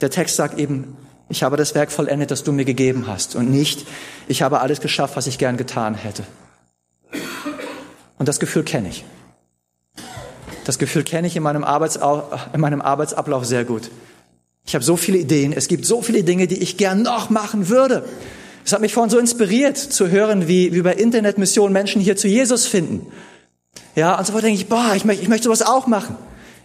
Der 0.00 0.10
Text 0.10 0.36
sagt 0.36 0.58
eben, 0.58 0.96
ich 1.28 1.42
habe 1.42 1.56
das 1.56 1.74
Werk 1.74 1.90
vollendet, 1.90 2.30
das 2.30 2.44
du 2.44 2.52
mir 2.52 2.64
gegeben 2.64 3.06
hast 3.06 3.34
und 3.34 3.50
nicht, 3.50 3.86
ich 4.28 4.42
habe 4.42 4.60
alles 4.60 4.80
geschafft, 4.80 5.16
was 5.16 5.26
ich 5.26 5.38
gern 5.38 5.56
getan 5.56 5.94
hätte. 5.94 6.22
Und 8.18 8.28
das 8.28 8.40
Gefühl 8.40 8.64
kenne 8.64 8.88
ich. 8.88 9.04
Das 10.64 10.78
Gefühl 10.78 11.02
kenne 11.02 11.26
ich 11.26 11.36
in 11.36 11.42
meinem, 11.42 11.64
in 12.52 12.60
meinem 12.60 12.82
Arbeitsablauf 12.82 13.44
sehr 13.44 13.64
gut. 13.64 13.90
Ich 14.66 14.74
habe 14.74 14.84
so 14.84 14.96
viele 14.96 15.18
Ideen. 15.18 15.52
Es 15.52 15.68
gibt 15.68 15.86
so 15.86 16.02
viele 16.02 16.24
Dinge, 16.24 16.46
die 16.46 16.58
ich 16.58 16.76
gern 16.76 17.02
noch 17.02 17.30
machen 17.30 17.68
würde. 17.68 18.04
Es 18.66 18.74
hat 18.74 18.82
mich 18.82 18.92
vorhin 18.92 19.08
so 19.08 19.18
inspiriert 19.18 19.78
zu 19.78 20.10
hören, 20.10 20.46
wie, 20.46 20.74
wie 20.74 20.82
bei 20.82 20.92
Internetmissionen 20.92 21.72
Menschen 21.72 22.02
hier 22.02 22.18
zu 22.18 22.28
Jesus 22.28 22.66
finden. 22.66 23.06
Ja, 23.94 24.18
und 24.18 24.26
so 24.26 24.38
denke 24.38 24.60
ich, 24.60 24.68
boah, 24.68 24.92
ich 24.94 25.06
möchte, 25.06 25.22
ich 25.22 25.28
möchte 25.30 25.44
sowas 25.44 25.62
auch 25.62 25.86
machen. 25.86 26.16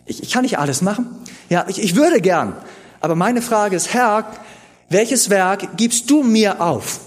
Ich, 0.06 0.22
ich 0.22 0.32
kann 0.32 0.42
nicht 0.42 0.60
alles 0.60 0.82
machen. 0.82 1.08
Ja, 1.50 1.66
ich, 1.70 1.82
ich 1.82 1.96
würde 1.96 2.20
gern. 2.20 2.58
Aber 3.00 3.16
meine 3.16 3.42
Frage 3.42 3.78
ist, 3.78 3.94
Herr, 3.94 4.30
welches 4.90 5.30
Werk 5.30 5.78
gibst 5.78 6.10
du 6.10 6.24
mir 6.24 6.62
auf? 6.62 7.00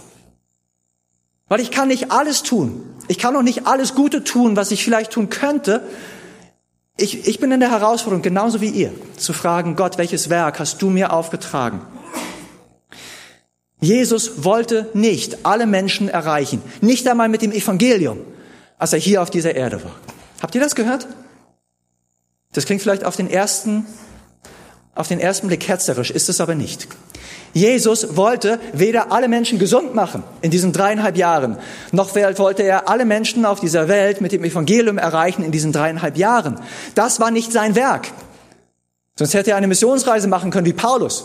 Weil 1.48 1.60
ich 1.60 1.70
kann 1.70 1.88
nicht 1.88 2.10
alles 2.10 2.42
tun. 2.42 2.82
Ich 3.08 3.18
kann 3.18 3.36
auch 3.36 3.42
nicht 3.42 3.66
alles 3.66 3.94
Gute 3.94 4.24
tun, 4.24 4.56
was 4.56 4.70
ich 4.70 4.84
vielleicht 4.84 5.12
tun 5.12 5.30
könnte. 5.30 5.82
Ich, 6.96 7.28
ich 7.28 7.40
bin 7.40 7.52
in 7.52 7.60
der 7.60 7.70
Herausforderung, 7.70 8.22
genauso 8.22 8.60
wie 8.60 8.70
ihr, 8.70 8.92
zu 9.16 9.32
fragen, 9.32 9.76
Gott, 9.76 9.98
welches 9.98 10.30
Werk 10.30 10.58
hast 10.58 10.80
du 10.80 10.88
mir 10.88 11.12
aufgetragen? 11.12 11.80
Jesus 13.80 14.44
wollte 14.44 14.88
nicht 14.94 15.44
alle 15.44 15.66
Menschen 15.66 16.08
erreichen, 16.08 16.62
nicht 16.80 17.06
einmal 17.06 17.28
mit 17.28 17.42
dem 17.42 17.52
Evangelium, 17.52 18.20
als 18.78 18.94
er 18.94 18.98
hier 18.98 19.22
auf 19.22 19.30
dieser 19.30 19.54
Erde 19.54 19.84
war. 19.84 19.94
Habt 20.40 20.54
ihr 20.54 20.60
das 20.60 20.74
gehört? 20.74 21.06
Das 22.52 22.64
klingt 22.64 22.80
vielleicht 22.80 23.04
auf 23.04 23.16
den 23.16 23.28
ersten, 23.28 23.86
auf 24.94 25.08
den 25.08 25.20
ersten 25.20 25.48
Blick 25.48 25.68
herzerisch, 25.68 26.10
ist 26.10 26.30
es 26.30 26.40
aber 26.40 26.54
nicht. 26.54 26.88
Jesus 27.56 28.18
wollte 28.18 28.60
weder 28.74 29.12
alle 29.12 29.28
Menschen 29.28 29.58
gesund 29.58 29.94
machen 29.94 30.22
in 30.42 30.50
diesen 30.50 30.74
dreieinhalb 30.74 31.16
Jahren, 31.16 31.56
noch 31.90 32.14
wollte 32.14 32.62
er 32.62 32.90
alle 32.90 33.06
Menschen 33.06 33.46
auf 33.46 33.60
dieser 33.60 33.88
Welt 33.88 34.20
mit 34.20 34.32
dem 34.32 34.44
Evangelium 34.44 34.98
erreichen 34.98 35.42
in 35.42 35.52
diesen 35.52 35.72
dreieinhalb 35.72 36.18
Jahren. 36.18 36.60
Das 36.94 37.18
war 37.18 37.30
nicht 37.30 37.52
sein 37.52 37.74
Werk. 37.74 38.08
Sonst 39.18 39.32
hätte 39.32 39.52
er 39.52 39.56
eine 39.56 39.68
Missionsreise 39.68 40.28
machen 40.28 40.50
können 40.50 40.66
wie 40.66 40.74
Paulus. 40.74 41.24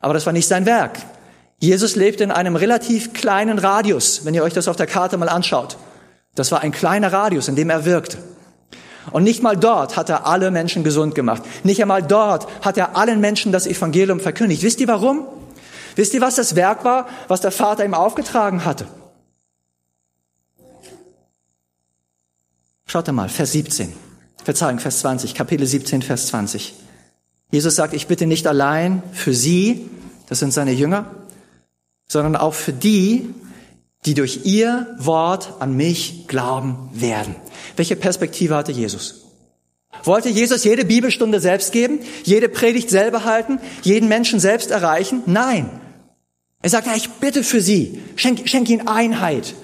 Aber 0.00 0.12
das 0.12 0.26
war 0.26 0.34
nicht 0.34 0.48
sein 0.48 0.66
Werk. 0.66 0.98
Jesus 1.60 1.96
lebte 1.96 2.22
in 2.22 2.30
einem 2.30 2.54
relativ 2.54 3.14
kleinen 3.14 3.58
Radius, 3.58 4.26
wenn 4.26 4.34
ihr 4.34 4.42
euch 4.42 4.52
das 4.52 4.68
auf 4.68 4.76
der 4.76 4.86
Karte 4.86 5.16
mal 5.16 5.30
anschaut. 5.30 5.78
Das 6.34 6.52
war 6.52 6.60
ein 6.60 6.72
kleiner 6.72 7.10
Radius, 7.10 7.48
in 7.48 7.56
dem 7.56 7.70
er 7.70 7.86
wirkte. 7.86 8.18
Und 9.12 9.24
nicht 9.24 9.42
mal 9.42 9.56
dort 9.56 9.96
hat 9.96 10.08
er 10.08 10.26
alle 10.26 10.50
Menschen 10.50 10.84
gesund 10.84 11.14
gemacht. 11.14 11.42
Nicht 11.64 11.80
einmal 11.82 12.02
dort 12.02 12.46
hat 12.62 12.76
er 12.76 12.96
allen 12.96 13.20
Menschen 13.20 13.52
das 13.52 13.66
Evangelium 13.66 14.20
verkündigt. 14.20 14.62
Wisst 14.62 14.80
ihr 14.80 14.88
warum? 14.88 15.26
Wisst 15.96 16.14
ihr, 16.14 16.20
was 16.20 16.36
das 16.36 16.54
Werk 16.56 16.84
war, 16.84 17.08
was 17.28 17.40
der 17.40 17.50
Vater 17.50 17.84
ihm 17.84 17.94
aufgetragen 17.94 18.64
hatte? 18.64 18.86
Schaut 22.86 23.10
mal, 23.12 23.28
Vers 23.28 23.52
17. 23.52 23.92
Verzeihung, 24.42 24.78
Vers 24.78 25.00
20, 25.00 25.34
Kapitel 25.34 25.66
17, 25.66 26.02
Vers 26.02 26.28
20. 26.28 26.74
Jesus 27.50 27.76
sagt, 27.76 27.94
ich 27.94 28.06
bitte 28.06 28.26
nicht 28.26 28.46
allein 28.46 29.02
für 29.12 29.34
sie, 29.34 29.88
das 30.28 30.38
sind 30.38 30.52
seine 30.52 30.72
Jünger, 30.72 31.06
sondern 32.08 32.36
auch 32.36 32.54
für 32.54 32.72
die, 32.72 33.34
die 34.06 34.14
durch 34.14 34.40
ihr 34.44 34.86
Wort 34.98 35.54
an 35.60 35.76
mich 35.76 36.26
glauben 36.26 36.88
werden. 36.92 37.36
Welche 37.76 37.96
Perspektive 37.96 38.54
hatte 38.56 38.72
Jesus? 38.72 39.26
Wollte 40.04 40.28
Jesus 40.28 40.64
jede 40.64 40.84
Bibelstunde 40.84 41.40
selbst 41.40 41.72
geben, 41.72 42.00
jede 42.24 42.48
Predigt 42.48 42.90
selber 42.90 43.24
halten, 43.24 43.58
jeden 43.82 44.08
Menschen 44.08 44.40
selbst 44.40 44.70
erreichen? 44.70 45.22
Nein. 45.26 45.68
Er 46.62 46.70
sagt, 46.70 46.86
ja, 46.86 46.94
ich 46.94 47.08
bitte 47.08 47.42
für 47.42 47.60
sie, 47.60 48.00
schenk, 48.16 48.48
schenk 48.48 48.68
ihnen 48.68 48.86
Einheit, 48.86 49.54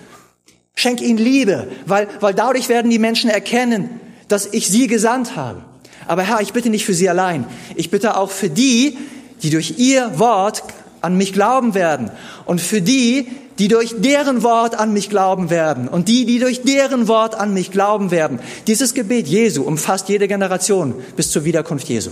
schenk 0.74 1.00
ihnen 1.00 1.18
Liebe, 1.18 1.68
weil, 1.84 2.08
weil 2.20 2.34
dadurch 2.34 2.68
werden 2.68 2.90
die 2.90 2.98
Menschen 2.98 3.30
erkennen, 3.30 4.00
dass 4.28 4.46
ich 4.46 4.68
sie 4.68 4.86
gesandt 4.86 5.36
habe. 5.36 5.62
Aber 6.06 6.22
Herr, 6.22 6.40
ich 6.40 6.52
bitte 6.52 6.70
nicht 6.70 6.84
für 6.84 6.94
sie 6.94 7.08
allein, 7.08 7.46
ich 7.74 7.90
bitte 7.90 8.16
auch 8.16 8.30
für 8.30 8.48
die, 8.48 8.96
die 9.42 9.50
durch 9.50 9.78
ihr 9.78 10.18
Wort 10.18 10.62
an 11.06 11.16
mich 11.16 11.32
glauben 11.32 11.74
werden 11.74 12.10
und 12.44 12.60
für 12.60 12.82
die, 12.82 13.28
die 13.58 13.68
durch 13.68 13.94
deren 13.96 14.42
Wort 14.42 14.74
an 14.78 14.92
mich 14.92 15.08
glauben 15.08 15.50
werden 15.50 15.88
und 15.88 16.08
die, 16.08 16.26
die 16.26 16.40
durch 16.40 16.62
deren 16.62 17.06
Wort 17.08 17.36
an 17.36 17.54
mich 17.54 17.70
glauben 17.70 18.10
werden. 18.10 18.40
Dieses 18.66 18.92
Gebet 18.92 19.28
Jesu 19.28 19.62
umfasst 19.62 20.08
jede 20.08 20.26
Generation 20.28 20.94
bis 21.14 21.30
zur 21.30 21.44
Wiederkunft 21.44 21.88
Jesu. 21.88 22.10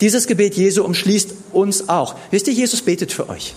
Dieses 0.00 0.26
Gebet 0.26 0.54
Jesu 0.54 0.82
umschließt 0.82 1.34
uns 1.52 1.88
auch. 1.90 2.16
Wisst 2.30 2.48
ihr, 2.48 2.54
Jesus 2.54 2.82
betet 2.82 3.12
für 3.12 3.28
euch. 3.28 3.54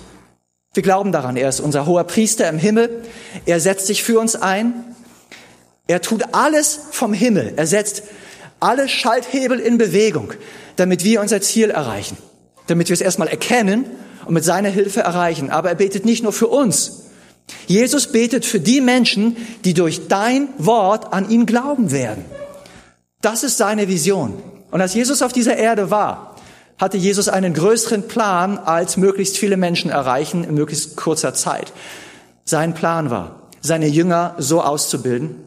Wir 0.74 0.84
glauben 0.84 1.12
daran, 1.12 1.38
er 1.38 1.50
ist 1.50 1.62
unser 1.62 1.86
hoher 1.86 2.04
Priester 2.04 2.48
im 2.48 2.60
Himmel. 2.60 3.04
Er 3.46 3.60
setzt 3.60 3.88
sich 3.88 4.04
für 4.04 4.20
uns 4.20 4.36
ein. 4.36 4.74
Er 5.88 6.02
tut 6.02 6.24
alles 6.34 6.80
vom 6.92 7.14
Himmel. 7.14 7.54
Er 7.56 7.66
setzt 7.66 8.04
alle 8.60 8.88
Schalthebel 8.88 9.58
in 9.60 9.78
Bewegung, 9.78 10.34
damit 10.76 11.04
wir 11.04 11.22
unser 11.22 11.42
Ziel 11.42 11.72
erreichen. 11.72 12.18
Damit 12.68 12.90
wir 12.90 12.94
es 12.94 13.02
erstmal 13.02 13.30
erkennen 13.30 13.86
und 14.30 14.36
mit 14.36 14.44
seiner 14.44 14.70
Hilfe 14.70 15.00
erreichen. 15.00 15.50
Aber 15.50 15.70
er 15.70 15.76
betet 15.76 16.06
nicht 16.06 16.22
nur 16.22 16.32
für 16.32 16.50
uns. 16.50 17.06
Jesus 17.66 18.12
betet 18.12 18.46
für 18.46 18.60
die 18.60 18.80
Menschen, 18.80 19.36
die 19.66 19.74
durch 19.74 20.08
dein 20.08 20.50
Wort 20.60 21.14
an 21.14 21.32
ihn 21.32 21.48
glauben 21.48 21.90
werden. 21.90 22.24
Das 23.22 23.44
ist 23.44 23.58
seine 23.58 23.88
Vision. 23.88 24.36
Und 24.70 24.82
als 24.82 24.94
Jesus 24.94 25.24
auf 25.24 25.34
dieser 25.34 25.58
Erde 25.58 25.90
war, 25.90 26.36
hatte 26.78 26.96
Jesus 26.96 27.28
einen 27.28 27.56
größeren 27.56 28.08
Plan, 28.08 28.60
als 28.60 28.98
möglichst 28.98 29.36
viele 29.36 29.58
Menschen 29.58 29.90
erreichen 29.90 30.44
in 30.44 30.54
möglichst 30.54 30.96
kurzer 30.96 31.34
Zeit. 31.34 31.74
Sein 32.46 32.76
Plan 32.76 33.10
war, 33.10 33.50
seine 33.62 33.88
Jünger 33.88 34.36
so 34.38 34.62
auszubilden. 34.62 35.38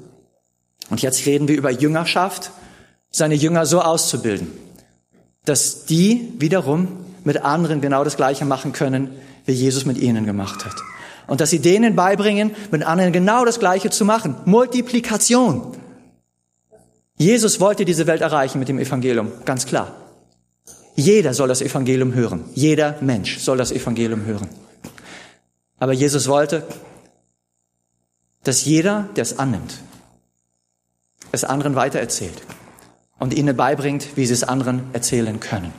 Und 0.90 1.02
jetzt 1.02 1.24
reden 1.24 1.46
wir 1.46 1.56
über 1.56 1.70
Jüngerschaft, 1.70 2.50
seine 3.12 3.36
Jünger 3.36 3.64
so 3.64 3.80
auszubilden, 3.80 4.50
dass 5.44 5.84
die 5.84 6.32
wiederum 6.38 7.11
mit 7.24 7.42
anderen 7.42 7.80
genau 7.80 8.04
das 8.04 8.16
Gleiche 8.16 8.44
machen 8.44 8.72
können, 8.72 9.10
wie 9.46 9.52
Jesus 9.52 9.86
mit 9.86 9.98
ihnen 9.98 10.26
gemacht 10.26 10.64
hat. 10.64 10.74
Und 11.26 11.40
dass 11.40 11.50
sie 11.50 11.60
denen 11.60 11.96
beibringen, 11.96 12.52
mit 12.70 12.82
anderen 12.82 13.12
genau 13.12 13.44
das 13.44 13.58
Gleiche 13.58 13.90
zu 13.90 14.04
machen. 14.04 14.36
Multiplikation. 14.44 15.76
Jesus 17.16 17.60
wollte 17.60 17.84
diese 17.84 18.06
Welt 18.06 18.20
erreichen 18.20 18.58
mit 18.58 18.68
dem 18.68 18.78
Evangelium, 18.78 19.30
ganz 19.44 19.66
klar. 19.66 19.92
Jeder 20.94 21.32
soll 21.32 21.48
das 21.48 21.62
Evangelium 21.62 22.14
hören. 22.14 22.44
Jeder 22.54 22.96
Mensch 23.00 23.38
soll 23.38 23.56
das 23.56 23.72
Evangelium 23.72 24.24
hören. 24.24 24.48
Aber 25.78 25.92
Jesus 25.92 26.28
wollte, 26.28 26.66
dass 28.44 28.64
jeder, 28.64 29.08
der 29.16 29.22
es 29.22 29.38
annimmt, 29.38 29.78
es 31.32 31.44
anderen 31.44 31.74
weitererzählt 31.76 32.42
und 33.18 33.32
ihnen 33.34 33.56
beibringt, 33.56 34.16
wie 34.16 34.26
sie 34.26 34.34
es 34.34 34.44
anderen 34.44 34.82
erzählen 34.92 35.40
können. 35.40 35.72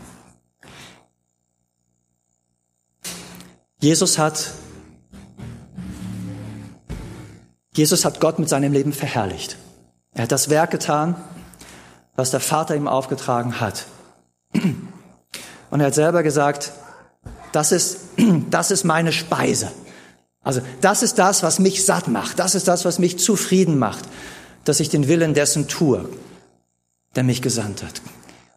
Jesus 3.84 4.18
hat, 4.18 4.52
Jesus 7.76 8.06
hat 8.06 8.22
Gott 8.22 8.40
mit 8.40 8.48
seinem 8.48 8.72
Leben 8.72 8.94
verherrlicht. 8.94 9.58
Er 10.14 10.24
hat 10.24 10.32
das 10.32 10.50
Werk 10.50 10.72
getan, 10.72 11.18
was 12.16 12.32
der 12.32 12.40
Vater 12.40 12.78
ihm 12.78 12.88
aufgetragen 12.88 13.60
hat. 13.60 13.84
Und 14.54 15.82
er 15.82 15.88
hat 15.88 15.96
selber 15.96 16.24
gesagt, 16.24 16.72
das 17.52 17.74
ist, 17.74 17.98
das 18.50 18.72
ist 18.72 18.86
meine 18.86 19.12
Speise. 19.12 19.70
Also 20.46 20.62
das 20.80 21.04
ist 21.04 21.20
das, 21.20 21.44
was 21.44 21.60
mich 21.60 21.84
satt 21.84 22.08
macht. 22.08 22.40
Das 22.40 22.56
ist 22.56 22.70
das, 22.70 22.86
was 22.86 23.00
mich 23.00 23.20
zufrieden 23.20 23.80
macht, 23.80 24.06
dass 24.64 24.80
ich 24.80 24.88
den 24.88 25.10
Willen 25.10 25.34
dessen 25.34 25.68
tue, 25.68 26.08
der 27.18 27.24
mich 27.24 27.42
gesandt 27.42 27.84
hat. 27.84 28.02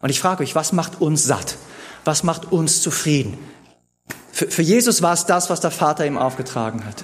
Und 0.01 0.09
ich 0.09 0.21
frage 0.21 0.43
euch, 0.43 0.55
was 0.55 0.71
macht 0.71 1.01
uns 1.01 1.25
satt? 1.25 1.57
Was 2.05 2.23
macht 2.23 2.49
uns 2.49 2.81
zufrieden? 2.81 3.37
Für, 4.37 4.51
für 4.51 4.61
Jesus 4.61 5.01
war 5.01 5.13
es 5.13 5.25
das, 5.25 5.49
was 5.49 5.61
der 5.61 5.71
Vater 5.71 6.05
ihm 6.05 6.19
aufgetragen 6.19 6.85
hat. 6.85 7.03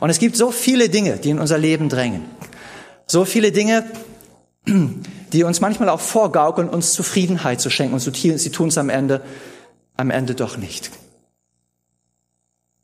Und 0.00 0.10
es 0.10 0.18
gibt 0.18 0.36
so 0.36 0.50
viele 0.50 0.88
Dinge, 0.88 1.16
die 1.18 1.30
in 1.30 1.38
unser 1.38 1.56
Leben 1.56 1.88
drängen. 1.88 2.24
So 3.06 3.24
viele 3.24 3.52
Dinge, 3.52 3.88
die 5.32 5.44
uns 5.44 5.60
manchmal 5.60 5.88
auch 5.88 6.00
vorgaukeln, 6.00 6.68
uns 6.68 6.94
Zufriedenheit 6.94 7.60
zu 7.60 7.70
schenken. 7.70 7.94
Und 7.94 8.00
sie 8.00 8.50
tun 8.50 8.68
es 8.70 8.76
am 8.76 8.90
Ende, 8.90 9.22
am 9.96 10.10
Ende 10.10 10.34
doch 10.34 10.56
nicht. 10.56 10.90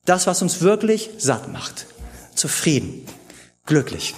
Das, 0.05 0.29
was 0.29 0.41
uns 0.41 0.61
wirklich 0.61 1.11
satt 1.19 1.53
macht, 1.53 1.87
zufrieden, 2.37 3.05
glücklich, 3.67 4.15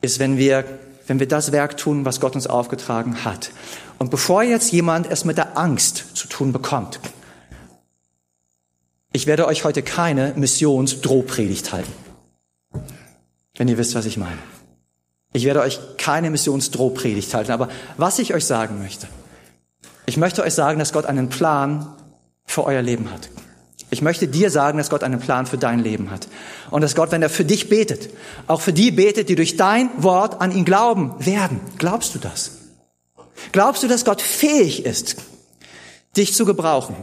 ist, 0.00 0.18
wenn 0.18 0.36
wir, 0.36 0.64
wenn 1.06 1.20
wir 1.20 1.28
das 1.28 1.52
Werk 1.52 1.76
tun, 1.76 2.04
was 2.04 2.18
Gott 2.18 2.34
uns 2.34 2.48
aufgetragen 2.48 3.24
hat. 3.24 3.52
Und 4.00 4.10
bevor 4.10 4.42
jetzt 4.42 4.72
jemand 4.72 5.08
es 5.08 5.24
mit 5.24 5.38
der 5.38 5.56
Angst 5.56 6.16
zu 6.16 6.26
tun 6.26 6.50
bekommt, 6.52 6.98
ich 9.14 9.28
werde 9.28 9.46
euch 9.46 9.64
heute 9.64 9.82
keine 9.82 10.34
Missionsdrohpredigt 10.34 11.72
halten. 11.72 11.92
Wenn 13.56 13.68
ihr 13.68 13.78
wisst, 13.78 13.94
was 13.94 14.06
ich 14.06 14.16
meine. 14.16 14.38
Ich 15.32 15.44
werde 15.44 15.60
euch 15.60 15.78
keine 15.98 16.30
Missionsdrohpredigt 16.30 17.32
halten. 17.32 17.52
Aber 17.52 17.68
was 17.96 18.18
ich 18.18 18.34
euch 18.34 18.44
sagen 18.44 18.80
möchte, 18.80 19.06
ich 20.06 20.16
möchte 20.16 20.42
euch 20.42 20.52
sagen, 20.52 20.80
dass 20.80 20.92
Gott 20.92 21.06
einen 21.06 21.28
Plan 21.28 21.94
für 22.44 22.64
euer 22.64 22.82
Leben 22.82 23.12
hat. 23.12 23.30
Ich 23.90 24.02
möchte 24.02 24.26
dir 24.26 24.50
sagen, 24.50 24.78
dass 24.78 24.90
Gott 24.90 25.04
einen 25.04 25.20
Plan 25.20 25.46
für 25.46 25.58
dein 25.58 25.78
Leben 25.78 26.10
hat. 26.10 26.26
Und 26.72 26.80
dass 26.80 26.96
Gott, 26.96 27.12
wenn 27.12 27.22
er 27.22 27.30
für 27.30 27.44
dich 27.44 27.68
betet, 27.68 28.10
auch 28.48 28.60
für 28.60 28.72
die 28.72 28.90
betet, 28.90 29.28
die 29.28 29.36
durch 29.36 29.56
dein 29.56 29.90
Wort 30.02 30.40
an 30.40 30.50
ihn 30.50 30.64
glauben 30.64 31.14
werden. 31.24 31.60
Glaubst 31.78 32.16
du 32.16 32.18
das? 32.18 32.50
Glaubst 33.52 33.84
du, 33.84 33.86
dass 33.86 34.04
Gott 34.04 34.20
fähig 34.20 34.84
ist, 34.84 35.18
dich 36.16 36.34
zu 36.34 36.44
gebrauchen? 36.44 36.96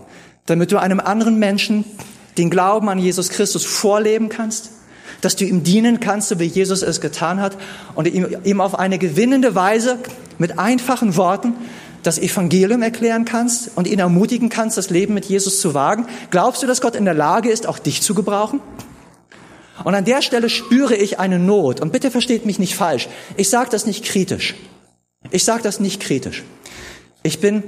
Damit 0.46 0.72
du 0.72 0.78
einem 0.78 1.00
anderen 1.00 1.40
Menschen 1.40 1.86
den 2.38 2.50
Glauben 2.50 2.90
an 2.90 3.00
Jesus 3.00 3.30
Christus 3.30 3.66
vorleben 3.66 4.30
kannst, 4.30 4.72
dass 5.22 5.36
du 5.36 5.46
ihm 5.46 5.64
dienen 5.64 6.00
kannst, 6.00 6.30
so 6.30 6.40
wie 6.40 6.46
Jesus 6.46 6.82
es 6.82 7.02
getan 7.02 7.40
hat, 7.40 7.58
und 7.96 8.08
ihm, 8.08 8.28
ihm 8.44 8.62
auf 8.62 8.78
eine 8.80 8.98
gewinnende 8.98 9.56
Weise 9.56 10.00
mit 10.38 10.58
einfachen 10.58 11.16
Worten 11.16 11.54
das 12.04 12.18
Evangelium 12.18 12.82
erklären 12.82 13.26
kannst 13.26 13.72
und 13.76 13.88
ihn 13.88 14.00
ermutigen 14.00 14.50
kannst, 14.50 14.78
das 14.78 14.90
Leben 14.90 15.14
mit 15.14 15.26
Jesus 15.26 15.62
zu 15.62 15.74
wagen? 15.74 16.08
Glaubst 16.32 16.64
du, 16.64 16.68
dass 16.68 16.82
Gott 16.82 16.96
in 16.96 17.06
der 17.06 17.14
Lage 17.14 17.50
ist, 17.50 17.68
auch 17.68 17.80
dich 17.80 18.02
zu 18.02 18.16
gebrauchen? 18.16 18.60
Und 19.84 19.96
an 19.96 20.06
der 20.06 20.22
Stelle 20.22 20.50
spüre 20.50 20.96
ich 20.96 21.20
eine 21.20 21.40
Not. 21.40 21.80
Und 21.80 21.92
bitte 21.92 22.12
versteht 22.12 22.46
mich 22.46 22.60
nicht 22.60 22.76
falsch. 22.76 23.08
Ich 23.38 23.50
sage 23.50 23.70
das 23.70 23.86
nicht 23.86 24.06
kritisch. 24.06 24.56
Ich 25.30 25.44
sage 25.44 25.64
das 25.64 25.80
nicht 25.80 26.02
kritisch. 26.02 26.44
Ich 27.24 27.40
bin, 27.40 27.64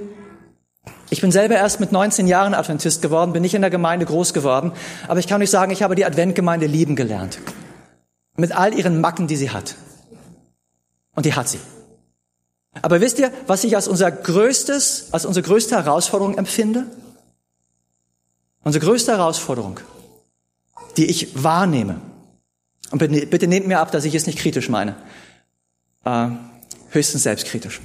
ich 1.14 1.22
bin 1.22 1.32
selber 1.32 1.54
erst 1.54 1.80
mit 1.80 1.92
19 1.92 2.26
Jahren 2.26 2.56
Adventist 2.56 3.04
geworden, 3.04 3.34
bin 3.34 3.44
nicht 3.44 3.54
in 3.54 3.62
der 3.62 3.70
Gemeinde 3.70 4.04
groß 4.04 4.34
geworden. 4.34 4.72
Aber 5.08 5.20
ich 5.20 5.28
kann 5.28 5.42
euch 5.44 5.52
sagen, 5.52 5.72
ich 5.72 5.84
habe 5.84 5.94
die 5.94 6.06
Adventgemeinde 6.06 6.66
lieben 6.66 6.96
gelernt. 6.96 7.38
Mit 8.36 8.52
all 8.52 8.74
ihren 8.74 9.00
Macken, 9.00 9.28
die 9.28 9.36
sie 9.36 9.52
hat. 9.52 9.76
Und 11.16 11.28
die 11.28 11.36
hat 11.36 11.48
sie. 11.48 11.60
Aber 12.82 13.00
wisst 13.00 13.20
ihr, 13.20 13.32
was 13.46 13.64
ich 13.64 13.76
als 13.76 13.88
unser 13.88 14.10
größtes, 14.12 15.10
als 15.12 15.28
unsere 15.28 15.46
größte 15.46 15.76
Herausforderung 15.76 16.36
empfinde? 16.36 16.88
Unsere 18.64 18.84
größte 18.84 19.12
Herausforderung, 19.12 19.80
die 20.98 21.06
ich 21.06 21.44
wahrnehme. 21.44 22.02
Und 22.90 22.98
bitte, 22.98 23.48
nehmt 23.48 23.68
mir 23.68 23.80
ab, 23.80 23.92
dass 23.92 24.04
ich 24.04 24.16
es 24.16 24.26
nicht 24.26 24.40
kritisch 24.40 24.68
meine. 24.68 24.96
Äh, 26.06 26.30
höchstens 26.90 27.22
selbstkritisch. 27.22 27.82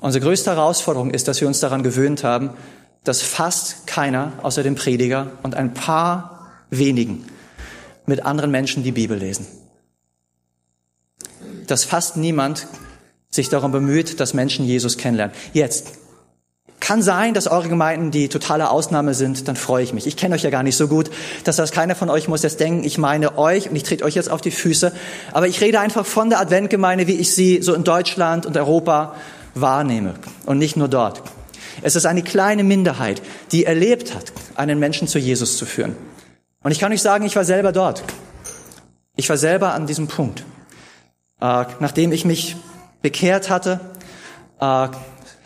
Unsere 0.00 0.24
größte 0.24 0.50
Herausforderung 0.50 1.10
ist, 1.10 1.28
dass 1.28 1.40
wir 1.40 1.48
uns 1.48 1.60
daran 1.60 1.82
gewöhnt 1.82 2.24
haben, 2.24 2.50
dass 3.04 3.22
fast 3.22 3.86
keiner 3.86 4.32
außer 4.42 4.62
dem 4.62 4.74
Prediger 4.74 5.32
und 5.42 5.54
ein 5.54 5.74
paar 5.74 6.48
wenigen 6.70 7.26
mit 8.04 8.24
anderen 8.24 8.50
Menschen 8.50 8.82
die 8.82 8.92
Bibel 8.92 9.16
lesen. 9.16 9.46
Dass 11.66 11.84
fast 11.84 12.16
niemand 12.16 12.66
sich 13.30 13.48
darum 13.48 13.72
bemüht, 13.72 14.20
dass 14.20 14.34
Menschen 14.34 14.64
Jesus 14.64 14.96
kennenlernen. 14.96 15.34
Jetzt, 15.52 15.92
kann 16.80 17.02
sein, 17.02 17.34
dass 17.34 17.48
eure 17.48 17.68
Gemeinden 17.68 18.10
die 18.10 18.28
totale 18.28 18.70
Ausnahme 18.70 19.14
sind, 19.14 19.48
dann 19.48 19.56
freue 19.56 19.82
ich 19.82 19.92
mich. 19.92 20.06
Ich 20.06 20.16
kenne 20.16 20.34
euch 20.34 20.42
ja 20.42 20.50
gar 20.50 20.62
nicht 20.62 20.76
so 20.76 20.88
gut, 20.88 21.10
dass 21.44 21.56
das 21.56 21.72
keiner 21.72 21.94
von 21.94 22.10
euch 22.10 22.28
muss 22.28 22.42
jetzt 22.42 22.60
denken, 22.60 22.84
ich 22.84 22.98
meine 22.98 23.38
euch 23.38 23.70
und 23.70 23.76
ich 23.76 23.82
trete 23.82 24.04
euch 24.04 24.14
jetzt 24.14 24.30
auf 24.30 24.40
die 24.40 24.50
Füße. 24.50 24.92
Aber 25.32 25.48
ich 25.48 25.60
rede 25.60 25.80
einfach 25.80 26.06
von 26.06 26.30
der 26.30 26.38
Adventgemeinde, 26.38 27.06
wie 27.06 27.14
ich 27.14 27.34
sie 27.34 27.62
so 27.62 27.74
in 27.74 27.82
Deutschland 27.82 28.46
und 28.46 28.56
Europa 28.56 29.14
wahrnehme 29.60 30.14
und 30.44 30.58
nicht 30.58 30.76
nur 30.76 30.88
dort. 30.88 31.22
Es 31.82 31.96
ist 31.96 32.06
eine 32.06 32.22
kleine 32.22 32.64
Minderheit, 32.64 33.22
die 33.52 33.64
erlebt 33.64 34.14
hat, 34.14 34.32
einen 34.54 34.78
Menschen 34.78 35.08
zu 35.08 35.18
Jesus 35.18 35.58
zu 35.58 35.66
führen. 35.66 35.96
Und 36.62 36.72
ich 36.72 36.78
kann 36.78 36.92
euch 36.92 37.02
sagen, 37.02 37.24
ich 37.26 37.36
war 37.36 37.44
selber 37.44 37.72
dort. 37.72 38.02
Ich 39.16 39.28
war 39.28 39.36
selber 39.36 39.72
an 39.72 39.86
diesem 39.86 40.08
Punkt. 40.08 40.44
Äh, 41.40 41.64
nachdem 41.80 42.12
ich 42.12 42.24
mich 42.24 42.56
bekehrt 43.02 43.50
hatte, 43.50 43.80
äh, 44.60 44.64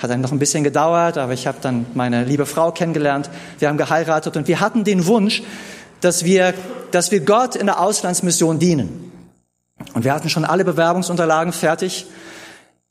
hat 0.00 0.10
dann 0.10 0.20
noch 0.20 0.32
ein 0.32 0.38
bisschen 0.38 0.64
gedauert, 0.64 1.18
aber 1.18 1.34
ich 1.34 1.46
habe 1.46 1.58
dann 1.60 1.84
meine 1.94 2.24
liebe 2.24 2.46
Frau 2.46 2.72
kennengelernt. 2.72 3.28
Wir 3.58 3.68
haben 3.68 3.76
geheiratet 3.76 4.36
und 4.36 4.48
wir 4.48 4.60
hatten 4.60 4.84
den 4.84 5.06
Wunsch, 5.06 5.42
dass 6.00 6.24
wir, 6.24 6.54
dass 6.90 7.10
wir 7.10 7.20
Gott 7.20 7.54
in 7.54 7.66
der 7.66 7.80
Auslandsmission 7.80 8.58
dienen. 8.58 9.12
Und 9.92 10.04
wir 10.04 10.14
hatten 10.14 10.30
schon 10.30 10.44
alle 10.44 10.64
Bewerbungsunterlagen 10.64 11.52
fertig, 11.52 12.06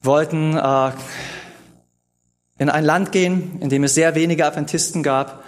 wollten 0.02 0.56
äh, 0.56 0.92
in 2.58 2.70
ein 2.70 2.84
Land 2.86 3.12
gehen, 3.12 3.60
in 3.62 3.70
dem 3.70 3.84
es 3.84 3.96
sehr 3.96 4.16
wenige 4.16 4.46
Adventisten 4.46 5.04
gab. 5.04 5.44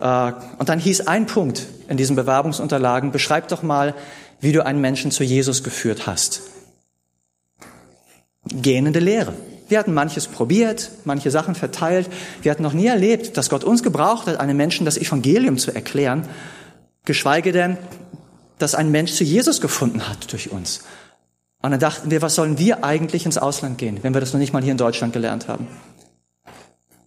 Äh, 0.00 0.32
und 0.58 0.68
dann 0.68 0.78
hieß 0.78 1.06
ein 1.06 1.26
Punkt 1.26 1.66
in 1.88 1.96
diesen 1.96 2.16
Bewerbungsunterlagen, 2.16 3.12
beschreib 3.12 3.48
doch 3.48 3.62
mal, 3.62 3.94
wie 4.40 4.52
du 4.52 4.64
einen 4.64 4.80
Menschen 4.80 5.10
zu 5.10 5.24
Jesus 5.24 5.62
geführt 5.62 6.06
hast. 6.06 6.42
Gähnende 8.46 9.00
Lehre. 9.00 9.32
Wir 9.68 9.78
hatten 9.78 9.94
manches 9.94 10.26
probiert, 10.26 10.90
manche 11.04 11.30
Sachen 11.30 11.54
verteilt. 11.54 12.10
Wir 12.42 12.50
hatten 12.50 12.62
noch 12.62 12.74
nie 12.74 12.86
erlebt, 12.86 13.36
dass 13.38 13.48
Gott 13.48 13.64
uns 13.64 13.82
gebraucht 13.82 14.26
hat, 14.26 14.38
einem 14.38 14.56
Menschen 14.56 14.84
das 14.84 14.98
Evangelium 14.98 15.56
zu 15.56 15.74
erklären, 15.74 16.28
geschweige 17.06 17.52
denn, 17.52 17.78
dass 18.58 18.74
ein 18.74 18.90
Mensch 18.90 19.12
zu 19.12 19.24
Jesus 19.24 19.60
gefunden 19.60 20.06
hat 20.06 20.30
durch 20.32 20.50
uns. 20.52 20.82
Und 21.64 21.70
dann 21.70 21.80
dachten 21.80 22.10
wir, 22.10 22.20
was 22.20 22.34
sollen 22.34 22.58
wir 22.58 22.84
eigentlich 22.84 23.24
ins 23.24 23.38
Ausland 23.38 23.78
gehen, 23.78 24.00
wenn 24.02 24.12
wir 24.12 24.20
das 24.20 24.34
noch 24.34 24.38
nicht 24.38 24.52
mal 24.52 24.60
hier 24.60 24.72
in 24.72 24.76
Deutschland 24.76 25.14
gelernt 25.14 25.48
haben? 25.48 25.66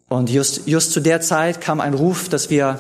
Und 0.10 0.32
just, 0.32 0.68
just 0.68 0.94
zu 0.94 1.00
der 1.00 1.22
Zeit 1.22 1.62
kam 1.62 1.80
ein 1.80 1.94
Ruf, 1.94 2.28
dass 2.28 2.50
wir, 2.50 2.80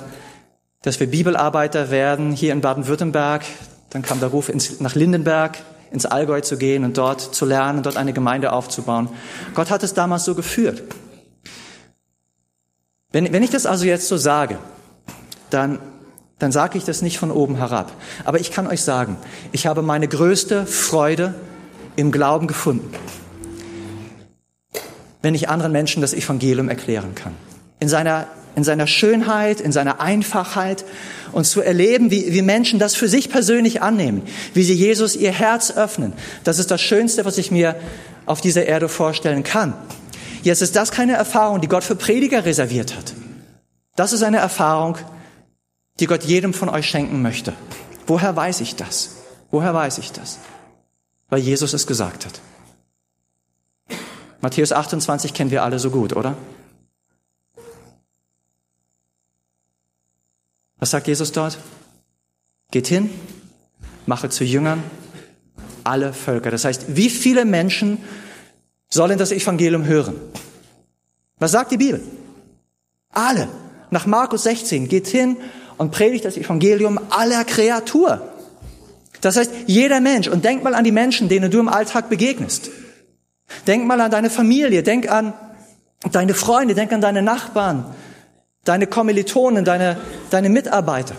dass 0.81 0.99
wir 0.99 1.05
Bibelarbeiter 1.05 1.91
werden 1.91 2.31
hier 2.31 2.51
in 2.53 2.61
Baden-Württemberg. 2.61 3.43
Dann 3.91 4.01
kam 4.01 4.19
der 4.19 4.29
Ruf 4.29 4.49
ins, 4.49 4.79
nach 4.79 4.95
Lindenberg, 4.95 5.59
ins 5.91 6.07
Allgäu 6.07 6.41
zu 6.41 6.57
gehen 6.57 6.83
und 6.83 6.97
dort 6.97 7.21
zu 7.21 7.45
lernen, 7.45 7.83
dort 7.83 7.95
eine 7.95 8.11
Gemeinde 8.11 8.53
aufzubauen. 8.53 9.09
Gott 9.53 9.69
hat 9.69 9.83
es 9.83 9.93
damals 9.93 10.25
so 10.25 10.33
geführt. 10.33 10.81
Wenn, 13.11 13.31
wenn 13.31 13.43
ich 13.43 13.51
das 13.51 13.67
also 13.67 13.85
jetzt 13.85 14.07
so 14.07 14.17
sage, 14.17 14.57
dann, 15.51 15.77
dann 16.39 16.51
sage 16.51 16.79
ich 16.79 16.85
das 16.85 17.03
nicht 17.03 17.19
von 17.19 17.29
oben 17.29 17.55
herab. 17.57 17.91
Aber 18.25 18.39
ich 18.39 18.49
kann 18.49 18.65
euch 18.65 18.81
sagen, 18.81 19.17
ich 19.51 19.67
habe 19.67 19.83
meine 19.83 20.07
größte 20.07 20.65
Freude 20.65 21.35
im 21.97 22.13
Glauben 22.13 22.47
gefunden, 22.47 22.89
wenn 25.21 25.35
ich 25.35 25.49
anderen 25.49 25.73
Menschen 25.73 26.01
das 26.01 26.13
Evangelium 26.13 26.69
erklären 26.69 27.13
kann. 27.15 27.33
In 27.79 27.89
seiner 27.89 28.27
in 28.55 28.63
seiner 28.63 28.87
Schönheit, 28.87 29.61
in 29.61 29.71
seiner 29.71 30.01
Einfachheit 30.01 30.83
und 31.31 31.45
zu 31.45 31.61
erleben, 31.61 32.09
wie, 32.09 32.33
wie 32.33 32.41
Menschen 32.41 32.79
das 32.79 32.95
für 32.95 33.07
sich 33.07 33.29
persönlich 33.29 33.83
annehmen, 33.83 34.23
wie 34.55 34.63
sie 34.63 34.73
Jesus 34.73 35.15
ihr 35.15 35.31
Herz 35.31 35.69
öffnen. 35.69 36.13
Das 36.43 36.57
ist 36.57 36.71
das 36.71 36.81
Schönste, 36.81 37.23
was 37.23 37.37
ich 37.37 37.51
mir 37.51 37.75
auf 38.25 38.41
dieser 38.41 38.65
Erde 38.65 38.89
vorstellen 38.89 39.43
kann. 39.43 39.75
Jetzt 40.41 40.63
ist 40.63 40.75
das 40.75 40.89
keine 40.89 41.13
Erfahrung, 41.13 41.61
die 41.61 41.67
Gott 41.67 41.83
für 41.83 41.95
Prediger 41.95 42.45
reserviert 42.45 42.95
hat. 42.95 43.13
Das 43.95 44.11
ist 44.11 44.23
eine 44.23 44.37
Erfahrung, 44.37 44.97
die 45.99 46.07
Gott 46.07 46.23
jedem 46.23 46.55
von 46.55 46.69
euch 46.69 46.87
schenken 46.89 47.21
möchte. 47.21 47.53
Woher 48.07 48.35
weiß 48.35 48.61
ich 48.61 48.75
das? 48.75 49.17
Woher 49.51 49.75
weiß 49.75 49.99
ich 49.99 50.13
das? 50.13 50.39
Weil 51.29 51.39
Jesus 51.39 51.73
es 51.73 51.87
gesagt 51.87 52.25
hat. 52.25 52.41
Matthäus 54.41 54.71
28 54.71 55.33
kennen 55.33 55.51
wir 55.51 55.63
alle 55.63 55.79
so 55.79 55.89
gut, 55.89 56.15
oder? 56.15 56.37
Was 60.79 60.91
sagt 60.91 61.07
Jesus 61.07 61.31
dort? 61.31 61.57
Geht 62.71 62.87
hin, 62.87 63.09
mache 64.05 64.29
zu 64.29 64.43
Jüngern 64.43 64.83
alle 65.87 66.13
Völker. 66.13 66.51
Das 66.51 66.65
heißt, 66.65 66.95
wie 66.95 67.09
viele 67.09 67.45
Menschen 67.45 67.97
sollen 68.89 69.17
das 69.17 69.31
Evangelium 69.31 69.85
hören? 69.85 70.15
Was 71.39 71.51
sagt 71.51 71.71
die 71.71 71.77
Bibel? 71.77 72.01
Alle. 73.11 73.47
Nach 73.89 74.05
Markus 74.05 74.43
16 74.43 74.89
geht 74.89 75.07
hin 75.07 75.37
und 75.77 75.91
predigt 75.91 76.25
das 76.25 76.37
Evangelium 76.37 76.99
aller 77.09 77.45
Kreatur. 77.45 78.21
Das 79.21 79.37
heißt, 79.37 79.51
jeder 79.65 79.99
Mensch. 79.99 80.27
Und 80.27 80.45
denk 80.45 80.63
mal 80.63 80.75
an 80.75 80.83
die 80.83 80.91
Menschen, 80.91 81.29
denen 81.29 81.51
du 81.51 81.59
im 81.59 81.69
Alltag 81.69 82.09
begegnest. 82.09 82.69
Denk 83.65 83.85
mal 83.85 83.99
an 84.01 84.11
deine 84.11 84.29
Familie, 84.29 84.83
denk 84.83 85.09
an 85.09 85.33
deine 86.11 86.33
Freunde, 86.33 86.75
denk 86.75 86.91
an 86.91 87.01
deine 87.01 87.21
Nachbarn, 87.21 87.85
deine 88.63 88.87
Kommilitonen, 88.87 89.65
deine, 89.65 89.97
deine 90.29 90.49
Mitarbeiter. 90.49 91.15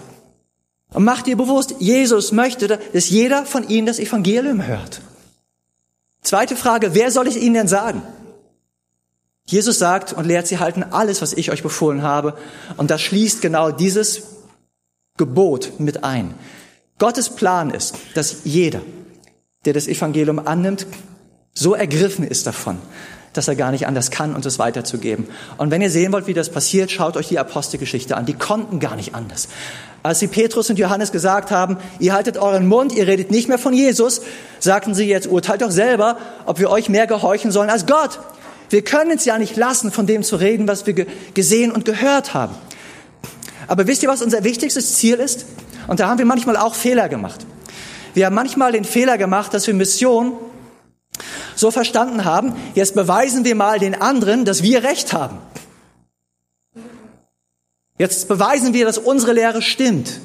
Und 0.92 1.04
mach 1.04 1.22
dir 1.22 1.36
bewusst, 1.36 1.74
Jesus 1.78 2.32
möchte, 2.32 2.78
dass 2.92 3.10
jeder 3.10 3.44
von 3.44 3.68
ihnen 3.68 3.86
das 3.86 3.98
Evangelium 3.98 4.66
hört. 4.66 5.00
Zweite 6.22 6.56
Frage, 6.56 6.94
wer 6.94 7.10
soll 7.10 7.28
ich 7.28 7.36
ihnen 7.36 7.54
denn 7.54 7.68
sagen? 7.68 8.02
Jesus 9.44 9.78
sagt 9.78 10.12
und 10.12 10.26
lehrt 10.26 10.46
sie 10.46 10.58
halten 10.58 10.82
alles, 10.82 11.22
was 11.22 11.32
ich 11.32 11.50
euch 11.50 11.62
befohlen 11.62 12.02
habe. 12.02 12.36
Und 12.76 12.90
das 12.90 13.00
schließt 13.00 13.40
genau 13.40 13.70
dieses 13.70 14.22
Gebot 15.16 15.72
mit 15.78 16.04
ein. 16.04 16.34
Gottes 16.98 17.30
Plan 17.30 17.70
ist, 17.70 17.94
dass 18.14 18.38
jeder, 18.44 18.80
der 19.64 19.72
das 19.72 19.86
Evangelium 19.86 20.40
annimmt, 20.46 20.86
so 21.54 21.74
ergriffen 21.74 22.26
ist 22.26 22.46
davon, 22.46 22.78
dass 23.32 23.48
er 23.48 23.56
gar 23.56 23.70
nicht 23.70 23.86
anders 23.86 24.10
kann, 24.10 24.34
uns 24.34 24.46
es 24.46 24.58
weiterzugeben. 24.58 25.28
Und 25.58 25.70
wenn 25.70 25.80
ihr 25.80 25.90
sehen 25.90 26.12
wollt, 26.12 26.26
wie 26.26 26.34
das 26.34 26.50
passiert, 26.50 26.90
schaut 26.90 27.16
euch 27.16 27.28
die 27.28 27.38
Apostelgeschichte 27.38 28.16
an. 28.16 28.26
Die 28.26 28.34
konnten 28.34 28.80
gar 28.80 28.96
nicht 28.96 29.14
anders. 29.14 29.48
Als 30.02 30.20
sie 30.20 30.28
Petrus 30.28 30.70
und 30.70 30.78
Johannes 30.78 31.12
gesagt 31.12 31.50
haben, 31.50 31.78
ihr 31.98 32.12
haltet 32.12 32.36
euren 32.36 32.66
Mund, 32.66 32.92
ihr 32.92 33.06
redet 33.06 33.30
nicht 33.30 33.48
mehr 33.48 33.58
von 33.58 33.74
Jesus, 33.74 34.22
sagten 34.58 34.94
sie 34.94 35.04
jetzt, 35.04 35.26
urteilt 35.26 35.62
doch 35.62 35.70
selber, 35.70 36.18
ob 36.46 36.58
wir 36.58 36.70
euch 36.70 36.88
mehr 36.88 37.06
gehorchen 37.06 37.50
sollen 37.50 37.70
als 37.70 37.86
Gott. 37.86 38.18
Wir 38.70 38.82
können 38.82 39.12
es 39.12 39.24
ja 39.24 39.38
nicht 39.38 39.56
lassen, 39.56 39.90
von 39.90 40.06
dem 40.06 40.22
zu 40.22 40.36
reden, 40.36 40.68
was 40.68 40.86
wir 40.86 41.06
gesehen 41.34 41.72
und 41.72 41.84
gehört 41.84 42.34
haben. 42.34 42.54
Aber 43.66 43.86
wisst 43.86 44.02
ihr, 44.02 44.08
was 44.08 44.22
unser 44.22 44.44
wichtigstes 44.44 44.96
Ziel 44.96 45.16
ist? 45.16 45.46
Und 45.88 45.98
da 45.98 46.08
haben 46.08 46.18
wir 46.18 46.26
manchmal 46.26 46.56
auch 46.56 46.76
Fehler 46.76 47.08
gemacht. 47.08 47.44
Wir 48.14 48.26
haben 48.26 48.34
manchmal 48.34 48.70
den 48.72 48.84
Fehler 48.84 49.18
gemacht, 49.18 49.52
dass 49.52 49.66
wir 49.66 49.74
Mission 49.74 50.34
so 51.56 51.72
verstanden 51.72 52.24
haben, 52.24 52.54
jetzt 52.74 52.94
beweisen 52.94 53.44
wir 53.44 53.56
mal 53.56 53.80
den 53.80 54.00
anderen, 54.00 54.44
dass 54.44 54.62
wir 54.62 54.84
Recht 54.84 55.12
haben. 55.12 55.38
Jetzt 57.98 58.28
beweisen 58.28 58.72
wir, 58.74 58.84
dass 58.84 58.98
unsere 58.98 59.32
Lehre 59.32 59.60
stimmt. 59.60 60.20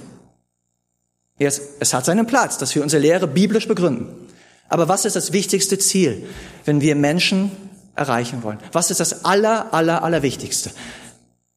Es, 1.40 1.60
es 1.80 1.94
hat 1.94 2.06
seinen 2.06 2.28
Platz, 2.28 2.58
dass 2.58 2.76
wir 2.76 2.84
unsere 2.84 3.02
Lehre 3.02 3.28
biblisch 3.28 3.68
begründen. 3.68 4.28
Aber 4.70 4.88
was 4.88 5.06
ist 5.06 5.16
das 5.16 5.34
wichtigste 5.34 5.80
Ziel, 5.80 6.28
wenn 6.66 6.82
wir 6.82 6.96
Menschen 6.96 7.52
erreichen 7.96 8.44
wollen? 8.44 8.60
Was 8.72 8.92
ist 8.92 9.00
das 9.00 9.26
aller, 9.26 9.74
aller, 9.74 10.04
aller 10.04 10.22
Wichtigste? 10.22 10.72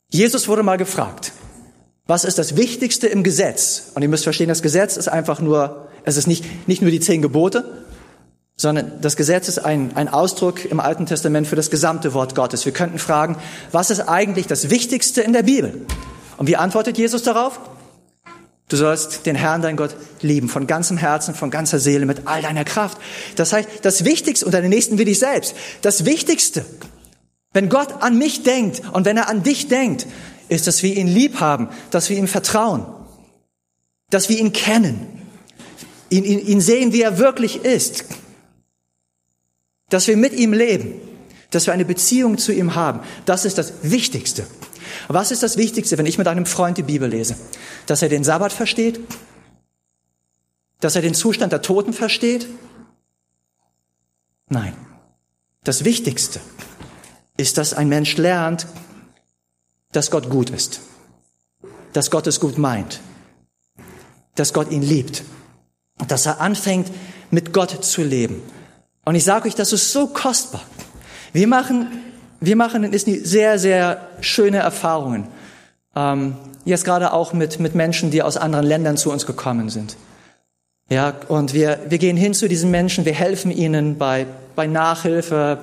Jesus 0.09 0.49
wurde 0.49 0.63
mal 0.63 0.79
gefragt, 0.79 1.33
was 2.07 2.25
ist 2.25 2.39
das 2.39 2.57
Wichtigste 2.57 3.07
im 3.09 3.23
Gesetz? 3.23 3.91
Und 3.95 4.03
ihr 4.03 4.09
müsst 4.09 4.25
verstehen, 4.25 4.49
das 4.49 4.63
Gesetz 4.63 4.97
ist 4.97 5.09
einfach 5.09 5.41
nur, 5.41 5.89
es 6.05 6.17
ist 6.17 6.27
nicht, 6.27 6.69
nicht 6.69 6.83
nur 6.83 6.91
die 6.91 7.01
zehn 7.01 7.21
Gebote, 7.21 7.65
sondern 8.57 9.01
das 9.01 9.17
Gesetz 9.17 9.49
ist 9.49 9.59
ein, 9.59 9.97
ein 9.97 10.09
Ausdruck 10.09 10.65
im 10.65 10.81
Alten 10.81 11.07
Testament 11.07 11.47
für 11.47 11.57
das 11.57 11.71
gesamte 11.71 12.15
Wort 12.15 12.35
Gottes. 12.35 12.65
Wir 12.65 12.73
könnten 12.73 12.99
fragen, 12.99 13.37
was 13.73 13.91
ist 13.91 14.01
eigentlich 14.01 14.47
das 14.47 14.71
Wichtigste 14.71 15.21
in 15.21 15.33
der 15.33 15.43
Bibel? 15.43 15.85
Und 16.39 16.47
wie 16.47 16.57
antwortet 16.57 16.97
Jesus 16.97 17.23
darauf? 17.23 17.61
Du 18.69 18.77
sollst 18.77 19.27
den 19.27 19.37
Herrn, 19.37 19.63
dein 19.63 19.77
Gott, 19.77 19.95
lieben, 20.23 20.49
von 20.49 20.67
ganzem 20.67 20.97
Herzen, 20.97 21.35
von 21.35 21.51
ganzer 21.51 21.79
Seele, 21.79 22.07
mit 22.07 22.27
all 22.27 22.43
deiner 22.43 22.65
Kraft. 22.65 22.99
Das 23.37 23.53
heißt, 23.53 23.69
das 23.83 24.05
Wichtigste, 24.05 24.45
und 24.45 24.53
deine 24.53 24.69
Nächsten 24.69 24.99
wie 24.99 25.05
dich 25.05 25.19
selbst, 25.19 25.55
das 25.83 26.05
Wichtigste, 26.05 26.65
wenn 27.53 27.69
Gott 27.69 28.03
an 28.03 28.19
mich 28.19 28.43
denkt 28.43 28.83
und 28.93 29.05
wenn 29.05 29.17
er 29.17 29.29
an 29.29 29.43
dich 29.43 29.69
denkt, 29.69 30.07
ist, 30.49 30.67
dass 30.67 30.83
wir 30.83 30.97
ihn 30.97 31.09
lieb 31.09 31.41
haben, 31.41 31.69
dass 31.91 32.09
wir 32.11 32.17
ihm 32.17 32.29
vertrauen, 32.29 32.87
dass 34.11 34.29
wir 34.29 34.39
ihn 34.39 34.53
kennen, 34.53 35.23
ihn, 36.11 36.25
ihn, 36.25 36.39
ihn 36.39 36.61
sehen, 36.61 36.93
wie 36.93 37.03
er 37.03 37.19
wirklich 37.19 37.65
ist, 37.65 38.05
dass 39.89 40.07
wir 40.07 40.17
mit 40.17 40.33
ihm 40.33 40.53
leben, 40.53 40.95
dass 41.51 41.67
wir 41.67 41.73
eine 41.73 41.85
Beziehung 41.85 42.39
zu 42.39 42.53
ihm 42.53 42.75
haben. 42.75 43.01
Das 43.25 43.45
ist 43.45 43.59
das 43.59 43.73
Wichtigste. 43.83 44.47
Was 45.09 45.31
ist 45.31 45.43
das 45.43 45.57
Wichtigste, 45.57 45.99
wenn 45.99 46.07
ich 46.07 46.19
mit 46.19 46.29
einem 46.29 46.47
Freund 46.47 46.79
die 46.79 46.83
Bibel 46.83 47.09
lese? 47.09 47.37
Dass 47.87 48.03
er 48.03 48.09
den 48.09 48.25
Sabbat 48.25 48.53
versteht? 48.53 49.01
Dass 50.81 50.97
er 50.97 51.03
den 51.03 51.15
Zustand 51.15 51.53
der 51.53 51.63
Toten 51.63 51.93
versteht? 51.93 52.47
Nein. 54.49 54.75
Das 55.65 55.85
Wichtigste 55.85 56.41
ist, 57.37 57.59
dass 57.59 57.75
ein 57.75 57.89
Mensch 57.89 58.17
lernt, 58.17 58.67
dass 59.93 60.11
Gott 60.11 60.29
gut 60.31 60.51
ist, 60.51 60.81
dass 61.93 62.11
Gott 62.11 62.27
es 62.27 62.41
gut 62.41 62.59
meint, 62.59 63.01
dass 64.35 64.53
Gott 64.53 64.71
ihn 64.71 64.83
liebt, 64.83 65.25
dass 66.09 66.27
er 66.27 66.41
anfängt, 66.41 66.91
mit 67.31 67.53
Gott 67.53 67.85
zu 67.85 68.03
leben. 68.03 68.43
Und 69.05 69.15
ich 69.15 69.25
sage 69.25 69.49
euch, 69.49 69.55
das 69.55 69.73
ist 69.73 69.93
so 69.93 70.09
kostbar. 70.09 70.63
Wir 71.33 71.47
machen 71.47 71.89
wir 72.41 72.57
machen 72.57 72.85
in 72.85 72.93
Disney 72.93 73.21
sehr, 73.25 73.59
sehr 73.59 74.09
schöne 74.21 74.59
Erfahrungen. 74.59 75.27
Ähm, 75.95 76.37
jetzt 76.65 76.85
gerade 76.85 77.13
auch 77.13 77.33
mit, 77.33 77.61
mit 77.61 77.75
Menschen, 77.75 78.11
die 78.11 78.23
aus 78.23 78.37
anderen 78.37 78.67
Ländern 78.67 78.97
zu 78.97 79.11
uns 79.11 79.27
gekommen 79.27 79.71
sind. 79.71 79.97
Ja, 80.89 81.15
und 81.29 81.55
wir, 81.55 81.81
wir 81.89 81.99
gehen 81.99 82.17
hin 82.17 82.35
zu 82.35 82.49
diesen 82.49 82.71
Menschen, 82.71 83.05
wir 83.05 83.15
helfen 83.15 83.51
ihnen 83.51 83.99
bei, 83.99 84.27
bei 84.55 84.67
Nachhilfe, 84.67 85.59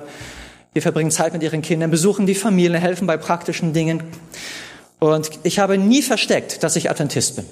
wir 0.74 0.82
verbringen 0.82 1.10
Zeit 1.10 1.32
mit 1.32 1.42
ihren 1.42 1.62
Kindern, 1.62 1.90
besuchen 1.90 2.26
die 2.26 2.34
Familien, 2.34 2.80
helfen 2.80 3.06
bei 3.06 3.16
praktischen 3.16 3.72
Dingen. 3.72 4.02
Und 4.98 5.30
ich 5.44 5.58
habe 5.58 5.78
nie 5.78 6.02
versteckt, 6.02 6.62
dass 6.62 6.76
ich 6.76 6.90
Adventist 6.90 7.36
bin. 7.36 7.46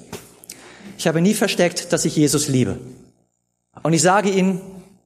Ich 0.98 1.06
habe 1.06 1.20
nie 1.20 1.34
versteckt, 1.34 1.92
dass 1.92 2.04
ich 2.04 2.16
Jesus 2.16 2.48
liebe. 2.48 2.78
Und 3.82 3.92
ich 3.92 4.02
sage 4.02 4.28
Ihnen 4.28 4.60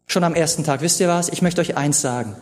schon 0.06 0.24
am 0.24 0.34
ersten 0.34 0.64
Tag, 0.64 0.80
wisst 0.80 1.00
ihr 1.00 1.08
was? 1.08 1.28
Ich 1.28 1.42
möchte 1.42 1.60
euch 1.60 1.76
eins 1.76 2.00
sagen. 2.00 2.36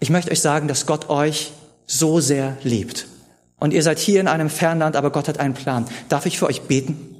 Ich 0.00 0.10
möchte 0.10 0.30
euch 0.30 0.40
sagen, 0.40 0.66
dass 0.68 0.86
Gott 0.86 1.08
euch 1.08 1.52
so 1.86 2.20
sehr 2.20 2.56
liebt. 2.62 3.06
Und 3.58 3.72
ihr 3.72 3.82
seid 3.82 3.98
hier 3.98 4.20
in 4.20 4.28
einem 4.28 4.50
Fernland, 4.50 4.96
aber 4.96 5.10
Gott 5.10 5.28
hat 5.28 5.38
einen 5.40 5.54
Plan. 5.54 5.86
Darf 6.08 6.26
ich 6.26 6.38
für 6.38 6.46
euch 6.46 6.62
beten? 6.62 7.16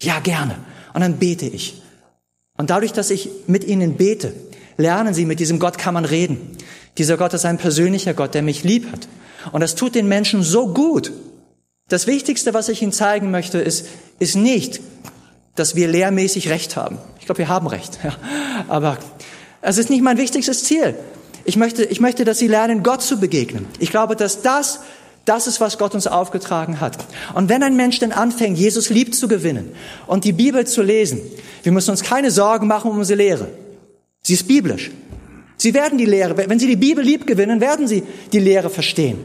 Ja, 0.00 0.20
gerne. 0.20 0.56
Und 0.94 1.00
dann 1.00 1.18
bete 1.18 1.46
ich. 1.46 1.82
Und 2.56 2.70
dadurch, 2.70 2.92
dass 2.92 3.10
ich 3.10 3.28
mit 3.46 3.64
ihnen 3.64 3.96
bete, 3.96 4.34
lernen 4.76 5.14
sie, 5.14 5.24
mit 5.24 5.40
diesem 5.40 5.58
Gott 5.58 5.78
kann 5.78 5.94
man 5.94 6.04
reden. 6.04 6.56
Dieser 6.98 7.16
Gott 7.16 7.32
ist 7.34 7.44
ein 7.44 7.58
persönlicher 7.58 8.12
Gott, 8.12 8.34
der 8.34 8.42
mich 8.42 8.64
lieb 8.64 8.90
hat. 8.92 9.08
Und 9.52 9.60
das 9.60 9.74
tut 9.74 9.94
den 9.94 10.08
Menschen 10.08 10.42
so 10.42 10.68
gut. 10.68 11.12
Das 11.88 12.06
Wichtigste, 12.06 12.52
was 12.54 12.68
ich 12.68 12.82
ihnen 12.82 12.92
zeigen 12.92 13.30
möchte, 13.30 13.58
ist, 13.58 13.86
ist 14.18 14.36
nicht, 14.36 14.80
dass 15.54 15.74
wir 15.74 15.88
lehrmäßig 15.88 16.50
Recht 16.50 16.76
haben. 16.76 16.98
Ich 17.18 17.26
glaube, 17.26 17.38
wir 17.38 17.48
haben 17.48 17.66
Recht. 17.66 17.98
Ja. 18.04 18.16
Aber 18.66 18.98
es 19.62 19.78
ist 19.78 19.88
nicht 19.88 20.02
mein 20.02 20.18
wichtigstes 20.18 20.64
Ziel. 20.64 20.94
Ich 21.44 21.56
möchte, 21.56 21.84
ich 21.84 22.00
möchte, 22.00 22.24
dass 22.24 22.38
sie 22.38 22.48
lernen, 22.48 22.82
Gott 22.82 23.02
zu 23.02 23.18
begegnen. 23.18 23.66
Ich 23.78 23.90
glaube, 23.90 24.16
dass 24.16 24.42
das 24.42 24.80
das 25.24 25.46
ist, 25.46 25.60
was 25.60 25.76
Gott 25.76 25.94
uns 25.94 26.06
aufgetragen 26.06 26.80
hat. 26.80 26.96
Und 27.34 27.48
wenn 27.50 27.62
ein 27.62 27.76
Mensch 27.76 27.98
denn 27.98 28.12
anfängt, 28.12 28.56
Jesus 28.56 28.88
lieb 28.88 29.14
zu 29.14 29.28
gewinnen 29.28 29.74
und 30.06 30.24
die 30.24 30.32
Bibel 30.32 30.66
zu 30.66 30.82
lesen, 30.82 31.20
wir 31.62 31.72
müssen 31.72 31.90
uns 31.90 32.02
keine 32.02 32.30
Sorgen 32.30 32.66
machen 32.66 32.90
um 32.90 32.98
unsere 32.98 33.18
Lehre. 33.18 33.48
Sie 34.22 34.34
ist 34.34 34.48
biblisch. 34.48 34.90
Sie 35.58 35.74
werden 35.74 35.98
die 35.98 36.06
Lehre, 36.06 36.36
wenn 36.36 36.58
Sie 36.58 36.68
die 36.68 36.76
Bibel 36.76 37.04
lieb 37.04 37.26
gewinnen, 37.26 37.60
werden 37.60 37.88
Sie 37.88 38.04
die 38.32 38.38
Lehre 38.38 38.70
verstehen. 38.70 39.24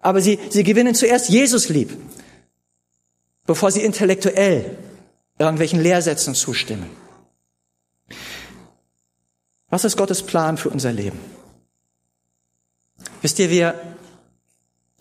Aber 0.00 0.20
Sie, 0.20 0.38
Sie 0.48 0.64
gewinnen 0.64 0.94
zuerst 0.94 1.28
Jesus 1.28 1.68
lieb, 1.68 1.96
bevor 3.46 3.70
Sie 3.70 3.82
intellektuell 3.82 4.76
irgendwelchen 5.38 5.80
Lehrsätzen 5.82 6.34
zustimmen. 6.34 6.86
Was 9.68 9.84
ist 9.84 9.96
Gottes 9.96 10.22
Plan 10.22 10.56
für 10.56 10.70
unser 10.70 10.92
Leben? 10.92 11.18
Wisst 13.20 13.38
ihr, 13.38 13.50
wir, 13.50 13.74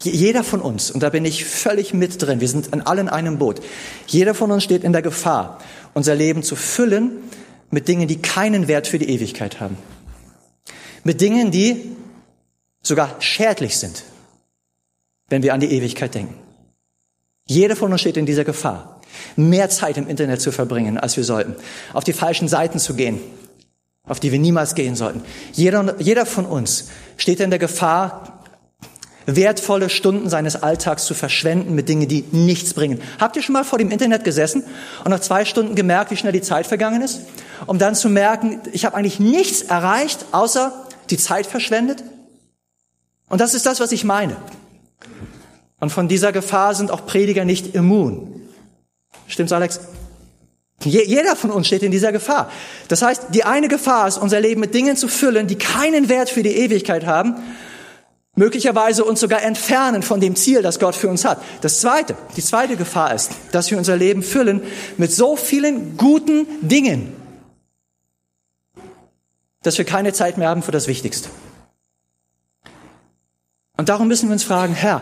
jeder 0.01 0.43
von 0.43 0.59
uns, 0.59 0.91
und 0.91 1.01
da 1.01 1.09
bin 1.09 1.23
ich 1.23 1.45
völlig 1.45 1.93
mit 1.93 2.21
drin, 2.21 2.41
wir 2.41 2.49
sind 2.49 2.73
an 2.73 2.81
allen 2.81 3.07
einem 3.07 3.37
Boot, 3.37 3.61
jeder 4.07 4.33
von 4.33 4.51
uns 4.51 4.63
steht 4.63 4.83
in 4.83 4.91
der 4.91 5.01
Gefahr, 5.01 5.59
unser 5.93 6.15
Leben 6.15 6.43
zu 6.43 6.55
füllen 6.55 7.11
mit 7.71 7.87
Dingen, 7.87 8.07
die 8.07 8.21
keinen 8.21 8.67
Wert 8.67 8.87
für 8.87 8.99
die 8.99 9.09
Ewigkeit 9.09 9.59
haben. 9.59 9.77
Mit 11.05 11.21
Dingen, 11.21 11.51
die 11.51 11.95
sogar 12.81 13.15
schädlich 13.19 13.77
sind, 13.77 14.03
wenn 15.29 15.43
wir 15.43 15.53
an 15.53 15.59
die 15.59 15.71
Ewigkeit 15.71 16.15
denken. 16.15 16.33
Jeder 17.45 17.75
von 17.75 17.91
uns 17.91 18.01
steht 18.01 18.17
in 18.17 18.25
dieser 18.25 18.43
Gefahr, 18.43 19.01
mehr 19.35 19.69
Zeit 19.69 19.97
im 19.97 20.07
Internet 20.07 20.41
zu 20.41 20.51
verbringen, 20.51 20.97
als 20.97 21.15
wir 21.15 21.23
sollten, 21.23 21.55
auf 21.93 22.03
die 22.03 22.13
falschen 22.13 22.47
Seiten 22.47 22.79
zu 22.79 22.95
gehen, 22.95 23.19
auf 24.03 24.19
die 24.19 24.31
wir 24.31 24.39
niemals 24.39 24.73
gehen 24.73 24.95
sollten. 24.95 25.21
Jeder, 25.53 25.95
jeder 26.01 26.25
von 26.25 26.47
uns 26.47 26.89
steht 27.17 27.39
in 27.39 27.51
der 27.51 27.59
Gefahr, 27.59 28.41
wertvolle 29.27 29.91
Stunden 29.91 30.27
seines 30.27 30.63
Alltags 30.63 31.05
zu 31.05 31.13
verschwenden 31.13 31.75
mit 31.75 31.87
Dingen, 31.87 32.07
die 32.07 32.25
nichts 32.31 32.73
bringen. 32.73 32.99
Habt 33.19 33.35
ihr 33.35 33.43
schon 33.43 33.53
mal 33.53 33.63
vor 33.63 33.77
dem 33.77 33.91
Internet 33.91 34.23
gesessen 34.23 34.63
und 35.03 35.11
nach 35.11 35.19
zwei 35.19 35.45
Stunden 35.45 35.75
gemerkt, 35.75 36.09
wie 36.09 36.17
schnell 36.17 36.33
die 36.33 36.41
Zeit 36.41 36.65
vergangen 36.65 37.03
ist? 37.03 37.21
Um 37.67 37.77
dann 37.77 37.93
zu 37.93 38.09
merken, 38.09 38.61
ich 38.71 38.85
habe 38.85 38.95
eigentlich 38.95 39.19
nichts 39.19 39.61
erreicht, 39.61 40.25
außer 40.31 40.84
die 41.09 41.17
Zeit 41.17 41.45
verschwendet? 41.45 42.03
Und 43.29 43.41
das 43.41 43.53
ist 43.53 43.65
das, 43.65 43.79
was 43.79 43.91
ich 43.91 44.03
meine. 44.03 44.35
Und 45.79 45.91
von 45.91 46.07
dieser 46.07 46.31
Gefahr 46.31 46.73
sind 46.75 46.91
auch 46.91 47.05
Prediger 47.05 47.45
nicht 47.45 47.75
immun. 47.75 48.41
Stimmt's, 49.27 49.51
Alex? 49.51 49.79
Jeder 50.83 51.35
von 51.35 51.51
uns 51.51 51.67
steht 51.67 51.83
in 51.83 51.91
dieser 51.91 52.11
Gefahr. 52.11 52.51
Das 52.89 53.01
heißt, 53.01 53.27
die 53.29 53.43
eine 53.43 53.67
Gefahr 53.67 54.07
ist, 54.07 54.17
unser 54.17 54.39
Leben 54.39 54.61
mit 54.61 54.73
Dingen 54.73 54.97
zu 54.97 55.07
füllen, 55.07 55.47
die 55.47 55.55
keinen 55.55 56.09
Wert 56.09 56.29
für 56.29 56.43
die 56.43 56.55
Ewigkeit 56.55 57.05
haben, 57.05 57.35
möglicherweise 58.35 59.05
uns 59.05 59.19
sogar 59.21 59.41
entfernen 59.41 60.03
von 60.03 60.19
dem 60.19 60.35
Ziel, 60.35 60.61
das 60.61 60.79
Gott 60.79 60.95
für 60.95 61.07
uns 61.07 61.25
hat. 61.25 61.41
Das 61.61 61.79
zweite, 61.79 62.15
die 62.35 62.43
zweite 62.43 62.75
Gefahr 62.75 63.15
ist, 63.15 63.31
dass 63.51 63.71
wir 63.71 63.77
unser 63.77 63.95
Leben 63.95 64.21
füllen 64.21 64.61
mit 64.97 65.11
so 65.11 65.35
vielen 65.35 65.97
guten 65.97 66.45
Dingen, 66.61 67.13
dass 69.65 69.77
wir 69.77 69.85
keine 69.85 70.13
Zeit 70.13 70.37
mehr 70.37 70.49
haben 70.49 70.61
für 70.61 70.71
das 70.71 70.87
Wichtigste. 70.87 71.29
Und 73.77 73.89
darum 73.89 74.07
müssen 74.07 74.29
wir 74.29 74.33
uns 74.33 74.43
fragen, 74.43 74.73
Herr, 74.73 75.01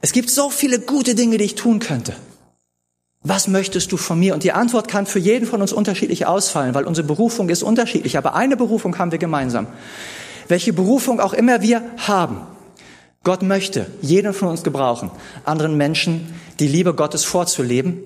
es 0.00 0.12
gibt 0.12 0.30
so 0.30 0.48
viele 0.50 0.78
gute 0.78 1.14
Dinge, 1.14 1.38
die 1.38 1.44
ich 1.44 1.54
tun 1.56 1.80
könnte. 1.80 2.14
Was 3.22 3.48
möchtest 3.48 3.90
du 3.90 3.96
von 3.96 4.20
mir? 4.20 4.34
Und 4.34 4.44
die 4.44 4.52
Antwort 4.52 4.86
kann 4.86 5.06
für 5.06 5.18
jeden 5.18 5.46
von 5.46 5.60
uns 5.60 5.72
unterschiedlich 5.72 6.26
ausfallen, 6.26 6.74
weil 6.74 6.84
unsere 6.84 7.06
Berufung 7.06 7.48
ist 7.48 7.64
unterschiedlich. 7.64 8.16
Aber 8.16 8.36
eine 8.36 8.56
Berufung 8.56 8.96
haben 8.98 9.10
wir 9.10 9.18
gemeinsam. 9.18 9.66
Welche 10.46 10.72
Berufung 10.72 11.18
auch 11.18 11.32
immer 11.32 11.60
wir 11.60 11.82
haben. 11.96 12.42
Gott 13.24 13.42
möchte 13.42 13.86
jeden 14.00 14.32
von 14.32 14.46
uns 14.46 14.62
gebrauchen, 14.62 15.10
anderen 15.44 15.76
Menschen 15.76 16.32
die 16.60 16.68
Liebe 16.68 16.94
Gottes 16.94 17.24
vorzuleben 17.24 18.04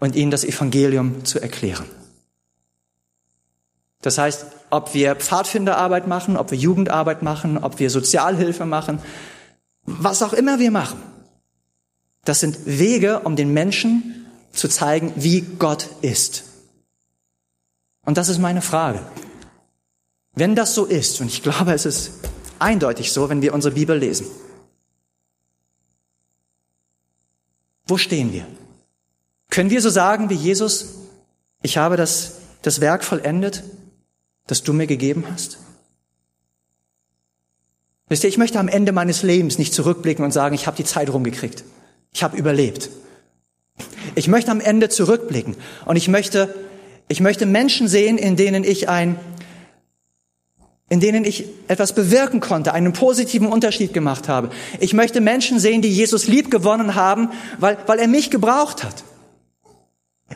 und 0.00 0.16
ihnen 0.16 0.30
das 0.30 0.44
Evangelium 0.44 1.26
zu 1.26 1.38
erklären. 1.38 1.84
Das 4.02 4.18
heißt, 4.18 4.46
ob 4.70 4.94
wir 4.94 5.16
Pfadfinderarbeit 5.16 6.06
machen, 6.06 6.36
ob 6.36 6.50
wir 6.50 6.58
Jugendarbeit 6.58 7.22
machen, 7.22 7.58
ob 7.58 7.78
wir 7.78 7.88
Sozialhilfe 7.90 8.66
machen, 8.66 9.00
was 9.84 10.22
auch 10.22 10.32
immer 10.32 10.58
wir 10.58 10.70
machen. 10.70 11.00
Das 12.24 12.40
sind 12.40 12.66
Wege, 12.66 13.20
um 13.20 13.36
den 13.36 13.52
Menschen 13.52 14.26
zu 14.52 14.68
zeigen, 14.68 15.12
wie 15.16 15.40
Gott 15.40 15.88
ist. 16.02 16.44
Und 18.04 18.18
das 18.18 18.28
ist 18.28 18.38
meine 18.38 18.62
Frage. 18.62 19.00
Wenn 20.34 20.54
das 20.54 20.74
so 20.74 20.84
ist, 20.84 21.20
und 21.20 21.28
ich 21.28 21.42
glaube, 21.42 21.72
es 21.72 21.86
ist 21.86 22.12
eindeutig 22.58 23.12
so, 23.12 23.28
wenn 23.28 23.42
wir 23.42 23.54
unsere 23.54 23.74
Bibel 23.74 23.96
lesen, 23.96 24.26
wo 27.86 27.98
stehen 27.98 28.32
wir? 28.32 28.46
Können 29.50 29.70
wir 29.70 29.82
so 29.82 29.90
sagen 29.90 30.30
wie 30.30 30.34
Jesus, 30.34 30.94
Ich 31.62 31.76
habe 31.76 31.96
das, 31.96 32.38
das 32.62 32.80
Werk 32.80 33.04
vollendet, 33.04 33.62
das 34.46 34.62
du 34.62 34.72
mir 34.72 34.86
gegeben 34.86 35.24
hast. 35.30 35.58
Wisst 38.08 38.24
ihr, 38.24 38.28
ich 38.28 38.38
möchte 38.38 38.58
am 38.58 38.68
Ende 38.68 38.92
meines 38.92 39.22
Lebens 39.22 39.58
nicht 39.58 39.72
zurückblicken 39.72 40.24
und 40.24 40.32
sagen, 40.32 40.54
ich 40.54 40.66
habe 40.66 40.76
die 40.76 40.84
Zeit 40.84 41.10
rumgekriegt. 41.10 41.64
Ich 42.12 42.22
habe 42.22 42.36
überlebt. 42.36 42.90
Ich 44.14 44.28
möchte 44.28 44.50
am 44.50 44.60
Ende 44.60 44.88
zurückblicken 44.88 45.56
und 45.86 45.96
ich 45.96 46.08
möchte, 46.08 46.54
ich 47.08 47.20
möchte 47.20 47.46
Menschen 47.46 47.88
sehen, 47.88 48.18
in 48.18 48.36
denen 48.36 48.64
ich 48.64 48.88
ein, 48.88 49.18
in 50.90 51.00
denen 51.00 51.24
ich 51.24 51.46
etwas 51.68 51.94
bewirken 51.94 52.40
konnte, 52.40 52.74
einen 52.74 52.92
positiven 52.92 53.46
Unterschied 53.46 53.94
gemacht 53.94 54.28
habe. 54.28 54.50
Ich 54.78 54.92
möchte 54.92 55.22
Menschen 55.22 55.58
sehen, 55.58 55.80
die 55.80 55.88
Jesus 55.88 56.28
lieb 56.28 56.50
gewonnen 56.50 56.94
haben, 56.94 57.30
weil, 57.58 57.78
weil 57.86 57.98
er 57.98 58.08
mich 58.08 58.30
gebraucht 58.30 58.84
hat. 58.84 59.04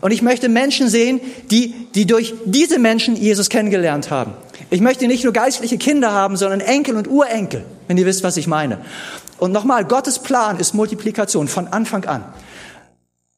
Und 0.01 0.11
ich 0.11 0.23
möchte 0.23 0.49
Menschen 0.49 0.89
sehen, 0.89 1.21
die, 1.51 1.75
die 1.95 2.07
durch 2.07 2.35
diese 2.45 2.79
Menschen 2.79 3.17
Jesus 3.17 3.49
kennengelernt 3.49 4.11
haben. 4.11 4.35
Ich 4.71 4.81
möchte 4.81 5.07
nicht 5.07 5.25
nur 5.25 5.33
geistliche 5.33 5.79
Kinder 5.79 6.13
haben, 6.13 6.37
sondern 6.37 6.61
Enkel 6.61 6.97
und 6.97 7.09
Urenkel, 7.09 7.65
wenn 7.89 7.97
ihr 7.97 8.07
wisst, 8.07 8.23
was 8.23 8.37
ich 8.37 8.47
meine. 8.47 8.79
Und 9.39 9.53
nochmal, 9.53 9.85
Gottes 9.85 10.19
Plan 10.19 10.59
ist 10.59 10.75
Multiplikation 10.75 11.49
von 11.49 11.69
Anfang 11.69 12.05
an. 12.07 12.25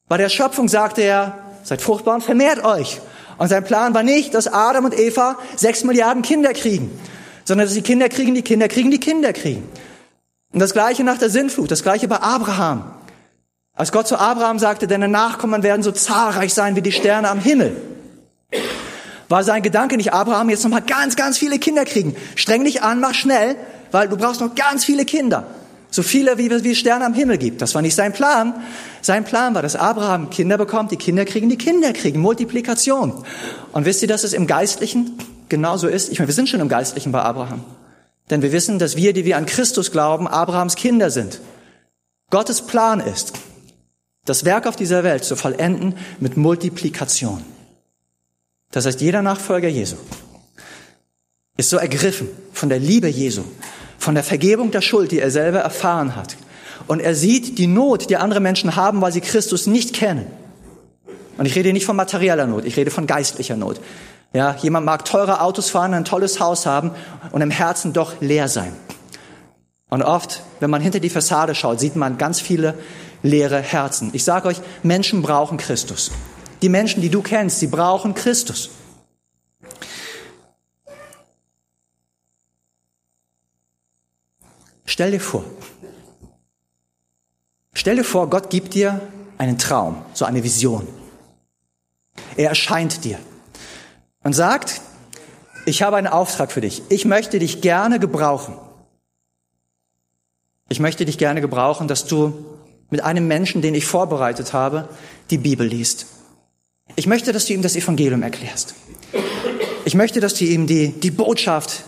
Bei 0.09 0.17
der 0.17 0.29
Schöpfung 0.29 0.69
sagte 0.69 1.03
er, 1.03 1.39
seid 1.65 1.83
fruchtbar 1.83 2.15
und 2.15 2.23
vermehrt 2.23 2.65
euch. 2.65 3.01
Und 3.37 3.49
sein 3.49 3.65
Plan 3.65 3.95
war 3.95 4.03
nicht, 4.03 4.35
dass 4.35 4.49
Adam 4.49 4.87
und 4.87 4.99
Eva 4.99 5.39
sechs 5.55 5.85
Milliarden 5.85 6.23
Kinder 6.23 6.53
kriegen, 6.53 6.91
sondern 7.45 7.67
dass 7.67 7.75
die 7.75 7.83
Kinder 7.83 8.09
kriegen, 8.09 8.35
die 8.35 8.43
Kinder 8.43 8.69
kriegen, 8.69 8.91
die 8.91 9.01
Kinder 9.01 9.33
kriegen. 9.33 9.69
Und 10.53 10.61
das 10.61 10.73
gleiche 10.73 11.05
nach 11.05 11.19
der 11.19 11.31
Sintflut, 11.31 11.71
das 11.71 11.83
gleiche 11.83 12.09
bei 12.09 12.17
Abraham. 12.17 12.91
Als 13.79 13.93
Gott 13.93 14.09
zu 14.09 14.19
Abraham 14.19 14.59
sagte, 14.59 14.89
deine 14.89 15.07
Nachkommen 15.07 15.63
werden 15.63 15.85
so 15.85 15.93
zahlreich 15.93 16.53
sein 16.53 16.75
wie 16.75 16.83
die 16.83 16.91
Sterne 16.91 17.31
am 17.31 17.39
Himmel, 17.39 17.77
war 19.29 19.45
sein 19.45 19.63
Gedanke 19.63 19.97
nicht, 19.97 20.13
Abraham, 20.13 20.51
jetzt 20.51 20.65
nochmal 20.65 20.83
ganz, 20.83 21.15
ganz 21.15 21.39
viele 21.39 21.61
Kinder 21.61 21.85
kriegen. 21.85 22.17
Streng 22.35 22.65
dich 22.65 22.83
an, 22.83 22.99
mach 22.99 23.15
schnell, 23.15 23.55
weil 23.93 24.09
du 24.09 24.17
brauchst 24.17 24.41
noch 24.41 24.57
ganz 24.57 24.85
viele 24.85 25.05
Kinder. 25.05 25.47
So 25.91 26.03
viele, 26.03 26.39
wie 26.39 26.49
es 26.49 26.79
Sterne 26.79 27.07
am 27.07 27.15
Himmel 27.15 27.39
gibt. 27.39 27.63
Das 27.63 27.77
war 27.77 27.81
nicht 27.81 27.95
sein 27.95 28.13
Plan. 28.13 28.53
Sein 29.01 29.25
Plan 29.25 29.55
war, 29.55 29.63
dass 29.63 29.77
Abraham 29.77 30.29
Kinder 30.29 30.59
bekommt, 30.59 30.91
die 30.91 30.97
Kinder 30.97 31.25
kriegen, 31.25 31.49
die 31.49 31.57
Kinder 31.57 31.93
kriegen. 31.93 32.19
Multiplikation. 32.19 33.25
Und 33.73 33.85
wisst 33.85 34.03
ihr, 34.03 34.09
dass 34.09 34.25
es 34.25 34.33
im 34.33 34.49
Geistlichen 34.49 35.17
genauso 35.49 35.87
ist? 35.87 36.11
Ich 36.11 36.19
meine, 36.19 36.29
wir 36.29 36.35
sind 36.35 36.49
schon 36.49 36.61
im 36.61 36.69
Geistlichen 36.69 37.13
bei 37.13 37.23
Abraham. 37.23 37.63
Denn 38.29 38.43
wir 38.43 38.51
wissen, 38.51 38.81
dass 38.81 38.97
wir, 38.97 39.13
die 39.13 39.25
wir 39.25 39.37
an 39.37 39.47
Christus 39.47 39.93
glauben, 39.93 40.27
Abrahams 40.27 40.75
Kinder 40.75 41.11
sind. 41.11 41.41
Gottes 42.31 42.63
Plan 42.63 43.01
ist, 43.01 43.35
das 44.29 44.45
Werk 44.45 44.67
auf 44.67 44.77
dieser 44.77 45.05
Welt 45.05 45.25
zu 45.25 45.37
vollenden 45.37 45.95
mit 46.21 46.37
Multiplikation. 46.37 47.43
Das 48.71 48.85
heißt, 48.85 49.01
jeder 49.01 49.23
Nachfolger 49.23 49.69
Jesu 49.69 49.97
ist 51.57 51.71
so 51.71 51.79
ergriffen 51.79 52.29
von 52.53 52.69
der 52.69 52.79
Liebe 52.79 53.09
Jesu, 53.09 53.43
von 53.99 54.15
der 54.15 54.25
Vergebung 54.25 54.71
der 54.71 54.83
Schuld, 54.83 55.11
die 55.11 55.19
er 55.19 55.31
selber 55.31 55.61
erfahren 55.61 56.15
hat. 56.15 56.37
Und 56.87 57.01
er 57.01 57.15
sieht 57.15 57.59
die 57.59 57.67
Not, 57.67 58.11
die 58.11 58.17
andere 58.17 58.41
Menschen 58.41 58.77
haben, 58.77 59.01
weil 59.01 59.13
sie 59.13 59.21
Christus 59.21 59.67
nicht 59.67 59.95
kennen. 59.95 60.27
Und 61.37 61.47
ich 61.47 61.55
rede 61.55 61.73
nicht 61.73 61.87
von 61.87 61.97
materieller 61.97 62.47
Not, 62.47 62.65
ich 62.65 62.77
rede 62.77 62.91
von 62.91 63.07
geistlicher 63.07 63.57
Not. 63.57 63.81
Ja, 64.35 64.57
jemand 64.61 64.85
mag 64.85 65.05
teure 65.05 65.41
Autos 65.41 65.71
fahren, 65.71 65.95
ein 65.95 66.05
tolles 66.05 66.39
Haus 66.39 66.67
haben 66.67 66.91
und 67.33 67.41
im 67.41 67.51
Herzen 67.51 67.93
doch 67.95 68.21
leer 68.21 68.49
sein. 68.49 68.73
Und 69.89 70.03
oft, 70.03 70.43
wenn 70.61 70.69
man 70.69 70.83
hinter 70.83 71.01
die 71.01 71.09
Fassade 71.09 71.55
schaut, 71.55 71.81
sieht 71.81 71.97
man 71.97 72.19
ganz 72.19 72.41
viele 72.41 72.75
leere 73.23 73.61
Herzen. 73.61 74.11
Ich 74.13 74.25
sage 74.25 74.49
euch, 74.49 74.61
Menschen 74.83 75.23
brauchen 75.23 75.59
Christus. 75.59 76.11
Die 76.63 76.69
Menschen, 76.69 77.03
die 77.03 77.09
du 77.09 77.23
kennst, 77.23 77.61
sie 77.61 77.67
brauchen 77.67 78.15
Christus. 78.15 78.71
Stell 84.85 85.11
dir 85.11 85.21
vor, 85.21 85.45
stell 87.75 87.97
dir 87.97 88.05
vor, 88.05 88.29
Gott 88.31 88.51
gibt 88.51 88.75
dir 88.75 89.01
einen 89.37 89.59
Traum, 89.59 90.05
so 90.15 90.25
eine 90.25 90.43
Vision. 90.43 90.89
Er 92.37 92.49
erscheint 92.49 93.05
dir 93.05 93.19
und 94.25 94.33
sagt, 94.33 94.81
ich 95.67 95.83
habe 95.83 95.97
einen 95.97 96.07
Auftrag 96.07 96.51
für 96.51 96.63
dich. 96.63 96.83
Ich 96.89 97.05
möchte 97.05 97.39
dich 97.39 97.61
gerne 97.61 98.01
gebrauchen. 98.01 98.57
Ich 100.69 100.81
möchte 100.81 101.05
dich 101.05 101.19
gerne 101.19 101.41
gebrauchen, 101.41 101.87
dass 101.87 102.07
du 102.07 102.58
mit 102.91 103.03
einem 103.03 103.27
Menschen, 103.29 103.63
den 103.63 103.75
ich 103.75 103.85
vorbereitet 103.85 104.53
habe, 104.53 104.89
die 105.31 105.39
Bibel 105.39 105.67
liest. 105.67 106.07
Ich 106.97 107.07
möchte, 107.07 107.33
dass 107.33 107.47
du 107.47 107.53
ihm 107.53 107.63
das 107.63 107.77
Evangelium 107.77 108.23
erklärst. 108.23 108.75
Ich 109.85 109.95
möchte, 109.95 110.21
dass 110.21 110.35
du 110.35 110.45
ihm 110.45 110.67
die, 110.67 110.89
die 110.89 111.11
Botschaft, 111.11 111.85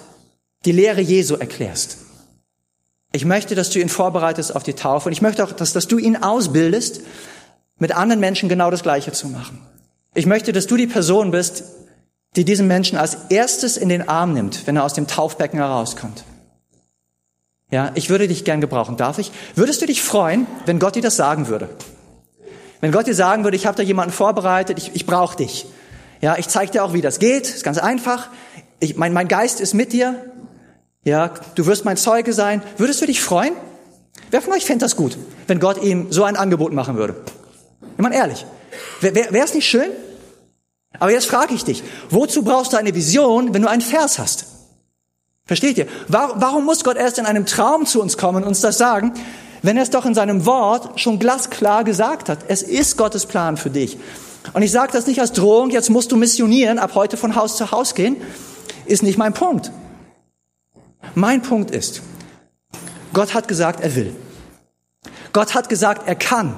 die 0.64 0.72
Lehre 0.72 1.00
Jesu 1.00 1.36
erklärst. 1.36 1.98
Ich 3.12 3.24
möchte, 3.24 3.54
dass 3.54 3.70
du 3.70 3.80
ihn 3.80 3.88
vorbereitest 3.88 4.54
auf 4.54 4.62
die 4.62 4.74
Taufe 4.74 5.08
und 5.08 5.12
ich 5.12 5.22
möchte 5.22 5.42
auch, 5.42 5.52
dass, 5.52 5.72
dass 5.72 5.88
du 5.88 5.98
ihn 5.98 6.16
ausbildest, 6.16 7.00
mit 7.78 7.92
anderen 7.96 8.20
Menschen 8.20 8.48
genau 8.48 8.70
das 8.70 8.82
Gleiche 8.82 9.10
zu 9.10 9.26
machen. 9.28 9.58
Ich 10.14 10.26
möchte, 10.26 10.52
dass 10.52 10.66
du 10.66 10.76
die 10.76 10.86
Person 10.86 11.30
bist, 11.30 11.64
die 12.36 12.44
diesen 12.44 12.68
Menschen 12.68 12.98
als 12.98 13.16
erstes 13.30 13.76
in 13.76 13.88
den 13.88 14.08
Arm 14.08 14.34
nimmt, 14.34 14.66
wenn 14.66 14.76
er 14.76 14.84
aus 14.84 14.94
dem 14.94 15.06
Taufbecken 15.06 15.58
herauskommt. 15.58 16.24
Ja, 17.70 17.92
ich 17.94 18.11
würde 18.11 18.26
dich 18.26 18.44
gern 18.44 18.61
gebrauchen. 18.61 18.96
Darf 18.96 19.18
ich? 19.18 19.30
Würdest 19.54 19.80
du 19.80 19.87
dich 19.87 20.02
freuen, 20.02 20.46
wenn 20.66 20.78
Gott 20.78 20.96
dir 20.96 21.02
das 21.02 21.16
sagen 21.16 21.48
würde? 21.48 21.68
Wenn 22.80 22.92
Gott 22.92 23.06
dir 23.06 23.14
sagen 23.14 23.44
würde, 23.44 23.56
ich 23.56 23.66
habe 23.66 23.76
da 23.76 23.83
jemanden 23.83 24.12
vorbereitet, 24.12 24.78
ich, 24.78 24.92
ich 24.94 25.06
brauche 25.06 25.37
dich. 25.37 25.66
Ja, 26.20 26.37
ich 26.37 26.48
zeige 26.48 26.72
dir 26.72 26.85
auch, 26.85 26.92
wie 26.92 27.00
das 27.00 27.18
geht. 27.18 27.46
Ist 27.46 27.64
ganz 27.64 27.78
einfach. 27.78 28.28
Ich, 28.80 28.96
mein, 28.96 29.12
mein 29.12 29.28
Geist 29.28 29.61
ist 29.61 29.74
mit 29.74 29.92
dir. 29.92 30.16
Ja, 31.04 31.33
du 31.54 31.66
wirst 31.66 31.85
mein 31.85 31.96
Zeuge 31.96 32.33
sein. 32.33 32.62
Würdest 32.76 33.00
du 33.00 33.06
dich 33.06 33.22
freuen? 33.22 33.54
Wer 34.30 34.42
von 34.42 34.52
euch 34.52 34.64
fände 34.64 34.85
das 34.85 34.96
gut, 34.96 35.16
wenn 35.46 35.61
Gott 35.61 35.83
ihm 35.83 36.12
so 36.12 36.24
ein 36.24 36.37
Angebot 36.37 36.72
machen 36.72 36.96
würde? 36.96 37.16
Ich 37.96 38.02
meine 38.02 38.16
ehrlich, 38.16 38.46
wäre 39.00 39.33
wär, 39.33 39.44
es 39.44 39.54
nicht 39.54 39.66
schön? 39.66 39.90
Aber 40.98 41.11
jetzt 41.11 41.26
frage 41.26 41.54
ich 41.54 41.64
dich, 41.64 41.83
wozu 42.11 42.42
brauchst 42.42 42.72
du 42.72 42.76
eine 42.76 42.94
Vision, 42.94 43.54
wenn 43.54 43.62
du 43.62 43.68
einen 43.68 43.80
Vers 43.80 44.18
hast? 44.18 44.46
Versteht 45.50 45.78
ihr? 45.78 45.88
Warum 46.06 46.64
muss 46.64 46.84
Gott 46.84 46.96
erst 46.96 47.18
in 47.18 47.26
einem 47.26 47.44
Traum 47.44 47.84
zu 47.84 48.00
uns 48.00 48.16
kommen 48.16 48.44
und 48.44 48.48
uns 48.48 48.60
das 48.60 48.78
sagen, 48.78 49.12
wenn 49.62 49.76
er 49.76 49.82
es 49.82 49.90
doch 49.90 50.06
in 50.06 50.14
seinem 50.14 50.46
Wort 50.46 51.00
schon 51.00 51.18
glasklar 51.18 51.82
gesagt 51.82 52.28
hat? 52.28 52.38
Es 52.46 52.62
ist 52.62 52.96
Gottes 52.96 53.26
Plan 53.26 53.56
für 53.56 53.68
dich. 53.68 53.98
Und 54.52 54.62
ich 54.62 54.70
sage 54.70 54.92
das 54.92 55.08
nicht 55.08 55.20
als 55.20 55.32
Drohung, 55.32 55.70
jetzt 55.70 55.90
musst 55.90 56.12
du 56.12 56.16
missionieren, 56.16 56.78
ab 56.78 56.94
heute 56.94 57.16
von 57.16 57.34
Haus 57.34 57.56
zu 57.56 57.72
Haus 57.72 57.96
gehen, 57.96 58.14
ist 58.86 59.02
nicht 59.02 59.18
mein 59.18 59.34
Punkt. 59.34 59.72
Mein 61.16 61.42
Punkt 61.42 61.72
ist, 61.72 62.00
Gott 63.12 63.34
hat 63.34 63.48
gesagt, 63.48 63.80
er 63.80 63.96
will. 63.96 64.14
Gott 65.32 65.54
hat 65.54 65.68
gesagt, 65.68 66.06
er 66.06 66.14
kann. 66.14 66.56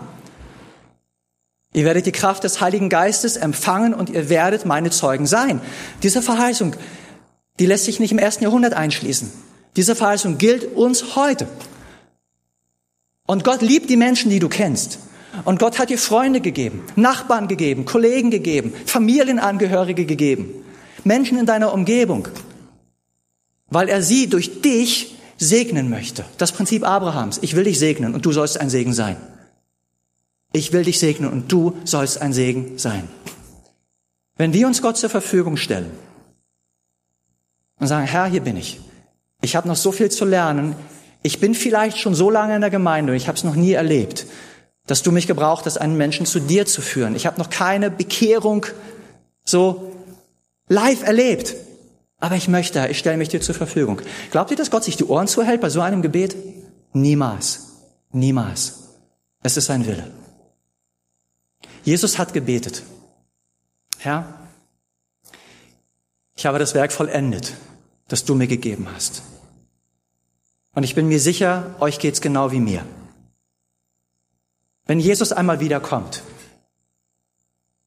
Ihr 1.73 1.87
werdet 1.87 2.05
die 2.05 2.13
Kraft 2.13 2.45
des 2.45 2.61
Heiligen 2.61 2.91
Geistes 2.91 3.39
empfangen 3.39 3.95
und 3.95 4.11
ihr 4.11 4.29
werdet 4.29 4.67
meine 4.67 4.91
Zeugen 4.91 5.25
sein. 5.25 5.63
Diese 6.03 6.21
Verheißung 6.21 6.75
die 7.59 7.67
lässt 7.67 7.85
sich 7.85 8.01
nicht 8.01 8.13
im 8.13 8.19
ersten 8.19 8.45
Jahrhundert 8.45 8.75
einschließen. 8.75 9.31
Diese 9.77 9.95
Verheißung 9.95 10.39
gilt 10.39 10.77
uns 10.77 11.17
heute. 11.17 11.49
Und 13.27 13.45
Gott 13.45 13.63
liebt 13.63 13.89
die 13.89 13.97
Menschen, 13.97 14.31
die 14.31 14.39
du 14.39 14.49
kennst. 14.49 14.99
Und 15.45 15.59
Gott 15.59 15.79
hat 15.79 15.89
dir 15.89 15.99
Freunde 15.99 16.41
gegeben, 16.41 16.83
Nachbarn 16.95 17.49
gegeben, 17.49 17.87
Kollegen 17.87 18.31
gegeben, 18.31 18.75
Familienangehörige 18.85 20.05
gegeben, 20.05 20.51
Menschen 21.05 21.39
in 21.39 21.47
deiner 21.47 21.73
Umgebung, 21.73 22.29
weil 23.71 23.89
er 23.89 24.03
sie 24.03 24.29
durch 24.29 24.61
dich 24.61 25.17
segnen 25.39 25.89
möchte. 25.89 26.25
Das 26.37 26.53
Prinzip 26.53 26.85
Abrahams. 26.85 27.39
Ich 27.43 27.57
will 27.57 27.65
dich 27.65 27.79
segnen 27.79 28.15
und 28.15 28.27
du 28.27 28.33
sollst 28.33 28.61
ein 28.61 28.69
Segen 28.69 28.93
sein. 28.93 29.17
Ich 30.53 30.73
will 30.73 30.85
dich 30.85 30.99
segnen 30.99 31.33
und 31.33 31.51
du 31.51 31.77
sollst 31.85 32.21
ein 32.21 32.35
Segen 32.35 32.79
sein. 32.79 33.09
Wenn 34.37 34.53
wir 34.53 34.67
uns 34.67 34.83
Gott 34.83 34.99
zur 34.99 35.09
Verfügung 35.09 35.57
stellen, 35.57 35.91
und 37.83 37.89
sagen, 37.89 38.07
Herr, 38.07 38.27
hier 38.27 38.43
bin 38.43 38.57
ich. 38.57 38.79
Ich 39.41 39.57
habe 39.57 39.67
noch 39.67 39.75
so 39.75 39.91
viel 39.91 40.09
zu 40.09 40.25
lernen. 40.25 40.77
Ich 41.23 41.41
bin 41.41 41.53
vielleicht 41.53 41.99
schon 41.99 42.15
so 42.15 42.31
lange 42.31 42.55
in 42.55 42.61
der 42.61 42.71
Gemeinde 42.71 43.11
und 43.11 43.17
ich 43.17 43.27
habe 43.27 43.37
es 43.37 43.43
noch 43.43 43.57
nie 43.57 43.73
erlebt, 43.73 44.25
dass 44.87 45.03
du 45.03 45.11
mich 45.11 45.27
gebraucht 45.27 45.67
hast, 45.67 45.79
einen 45.79 45.97
Menschen 45.97 46.25
zu 46.25 46.39
dir 46.39 46.65
zu 46.65 46.81
führen. 46.81 47.17
Ich 47.17 47.27
habe 47.27 47.41
noch 47.41 47.51
keine 47.51 47.91
Bekehrung 47.91 48.67
so 49.45 49.93
live 50.69 51.03
erlebt. 51.03 51.57
Aber 52.21 52.37
ich 52.37 52.47
möchte, 52.47 52.87
ich 52.87 53.01
stelle 53.01 53.17
mich 53.17 53.31
dir 53.31 53.41
zur 53.41 53.57
Verfügung. 53.57 54.01
Glaubt 54.31 54.53
ihr, 54.53 54.57
dass 54.57 54.71
Gott 54.71 54.85
sich 54.85 54.97
die 54.97 55.05
Ohren 55.05 55.27
zuhält 55.27 55.61
bei 55.61 55.69
so 55.69 55.81
einem 55.81 56.03
Gebet? 56.03 56.37
Niemals. 56.93 57.67
Niemals. 58.13 58.91
Es 59.43 59.57
ist 59.57 59.67
sein 59.67 59.87
Wille. 59.87 60.09
Jesus 61.83 62.17
hat 62.17 62.33
gebetet. 62.33 62.85
Herr, 63.99 64.35
ich 66.37 66.47
habe 66.47 66.61
das 66.61 66.75
Werk 66.75 66.93
vollendet 66.93 67.55
das 68.13 68.27
du 68.27 68.35
mir 68.35 68.47
gegeben 68.47 68.89
hast. 68.95 69.23
Und 70.75 70.83
ich 70.83 70.95
bin 70.95 71.09
mir 71.09 71.19
sicher, 71.19 71.75
euch 71.81 71.99
geht's 71.99 72.21
genau 72.21 72.53
wie 72.53 72.61
mir. 72.61 72.85
Wenn 74.85 75.01
Jesus 75.01 75.33
einmal 75.33 75.61
wiederkommt, 75.61 76.23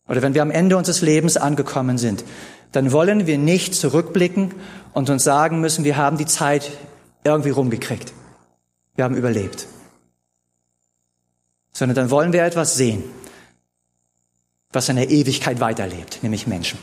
oder 0.07 0.23
wenn 0.23 0.33
wir 0.33 0.41
am 0.41 0.49
Ende 0.49 0.77
unseres 0.77 1.01
Lebens 1.01 1.37
angekommen 1.37 1.99
sind, 1.99 2.23
dann 2.71 2.91
wollen 2.91 3.27
wir 3.27 3.37
nicht 3.37 3.75
zurückblicken 3.75 4.55
und 4.93 5.11
uns 5.11 5.23
sagen 5.23 5.61
müssen, 5.61 5.85
wir 5.85 5.95
haben 5.95 6.17
die 6.17 6.25
Zeit 6.25 6.71
irgendwie 7.23 7.51
rumgekriegt. 7.51 8.11
Wir 8.95 9.03
haben 9.03 9.15
überlebt. 9.15 9.67
Sondern 11.71 11.95
dann 11.95 12.09
wollen 12.09 12.33
wir 12.33 12.43
etwas 12.43 12.75
sehen, 12.75 13.03
was 14.71 14.89
in 14.89 14.95
der 14.95 15.11
Ewigkeit 15.11 15.59
weiterlebt, 15.59 16.23
nämlich 16.23 16.47
Menschen. 16.47 16.79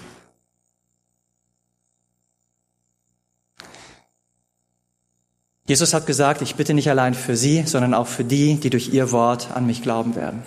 Jesus 5.66 5.94
hat 5.94 6.06
gesagt, 6.06 6.42
ich 6.42 6.56
bitte 6.56 6.74
nicht 6.74 6.90
allein 6.90 7.14
für 7.14 7.36
sie, 7.36 7.62
sondern 7.66 7.94
auch 7.94 8.08
für 8.08 8.24
die, 8.24 8.56
die 8.56 8.70
durch 8.70 8.92
ihr 8.92 9.12
Wort 9.12 9.48
an 9.54 9.66
mich 9.66 9.82
glauben 9.82 10.16
werden. 10.16 10.42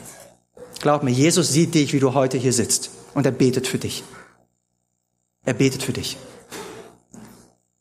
Glaub 0.81 1.03
mir, 1.03 1.11
Jesus 1.11 1.49
sieht 1.49 1.73
dich, 1.73 1.93
wie 1.93 1.99
du 1.99 2.13
heute 2.13 2.37
hier 2.37 2.53
sitzt 2.53 2.89
und 3.13 3.25
er 3.25 3.31
betet 3.31 3.67
für 3.67 3.77
dich. 3.77 4.03
Er 5.45 5.53
betet 5.53 5.83
für 5.83 5.93
dich. 5.93 6.17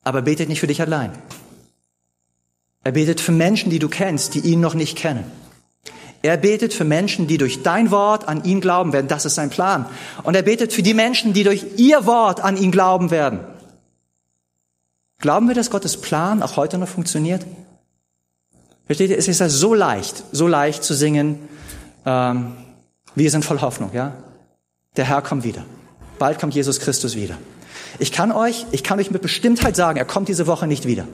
Aber 0.05 0.19
er 0.19 0.25
betet 0.25 0.49
nicht 0.49 0.61
für 0.61 0.67
dich 0.67 0.81
allein. 0.81 1.13
Er 2.85 2.93
betet 2.93 3.21
für 3.21 3.33
Menschen, 3.33 3.71
die 3.71 3.79
du 3.79 3.89
kennst, 3.89 4.35
die 4.35 4.41
ihn 4.41 4.61
noch 4.61 4.75
nicht 4.75 4.97
kennen. 4.97 5.25
Er 6.23 6.37
betet 6.37 6.73
für 6.73 6.85
Menschen, 6.85 7.27
die 7.27 7.37
durch 7.37 7.63
dein 7.63 7.91
Wort 7.91 8.29
an 8.29 8.45
ihn 8.45 8.61
glauben 8.61 8.93
werden. 8.93 9.09
Das 9.09 9.25
ist 9.25 9.35
sein 9.35 9.51
Plan. 9.51 9.87
Und 10.23 10.35
er 10.35 10.43
betet 10.43 10.73
für 10.73 10.83
die 10.83 10.95
Menschen, 10.95 11.33
die 11.33 11.45
durch 11.45 11.67
ihr 11.77 12.07
Wort 12.07 12.41
an 12.41 12.57
ihn 12.57 12.71
glauben 12.71 13.11
werden. 13.11 13.41
Glauben 15.25 15.49
wir, 15.49 15.55
dass 15.55 15.71
Gottes 15.71 15.97
Plan 15.97 16.43
auch 16.43 16.59
heute 16.59 16.77
noch 16.77 16.87
funktioniert? 16.87 17.47
Versteht 18.85 19.09
ihr, 19.09 19.17
es 19.17 19.27
ist 19.27 19.41
ja 19.41 19.49
so 19.49 19.73
leicht, 19.73 20.23
so 20.33 20.47
leicht 20.47 20.85
zu 20.85 20.93
singen, 20.93 21.49
ähm, 22.05 22.53
wir 23.15 23.31
sind 23.31 23.43
voll 23.43 23.63
Hoffnung, 23.63 23.91
ja? 23.95 24.13
Der 24.97 25.07
Herr 25.07 25.23
kommt 25.23 25.43
wieder. 25.43 25.65
Bald 26.19 26.39
kommt 26.39 26.55
Jesus 26.55 26.79
Christus 26.79 27.17
wieder. 27.17 27.39
Ich 27.99 28.13
kann 28.13 28.33
euch, 28.33 28.67
ich 28.71 28.85
kann 28.85 29.01
euch 29.01 29.11
mit 29.11 29.23
Bestimmtheit 29.23 29.77
sagen, 29.77 29.97
er 29.97 30.05
kommt 30.05 30.29
diese 30.29 30.47
Woche 30.47 30.67
nicht 30.67 30.87
wieder. 30.87 31.09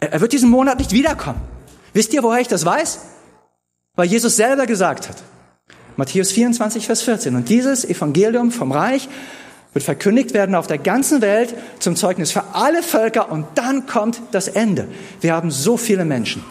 Er 0.00 0.22
wird 0.22 0.32
diesen 0.32 0.48
Monat 0.48 0.78
nicht 0.78 0.92
wiederkommen. 0.92 1.42
Wisst 1.92 2.14
ihr, 2.14 2.22
woher 2.22 2.40
ich 2.40 2.48
das 2.48 2.64
weiß? 2.64 3.00
Weil 3.96 4.06
Jesus 4.06 4.36
selber 4.36 4.64
gesagt 4.64 5.10
hat. 5.10 5.22
Matthäus 5.96 6.32
24, 6.32 6.86
Vers 6.86 7.02
14. 7.02 7.36
Und 7.36 7.50
dieses 7.50 7.84
Evangelium 7.84 8.50
vom 8.50 8.72
Reich 8.72 9.10
wird 9.78 9.84
verkündigt 9.84 10.34
werden 10.34 10.56
auf 10.56 10.66
der 10.66 10.78
ganzen 10.78 11.20
Welt 11.20 11.54
zum 11.78 11.94
Zeugnis 11.94 12.32
für 12.32 12.42
alle 12.52 12.82
Völker 12.82 13.30
und 13.30 13.46
dann 13.54 13.86
kommt 13.86 14.20
das 14.32 14.48
Ende. 14.48 14.88
Wir 15.20 15.32
haben 15.32 15.52
so 15.52 15.76
viele 15.76 16.04
Menschen, 16.04 16.44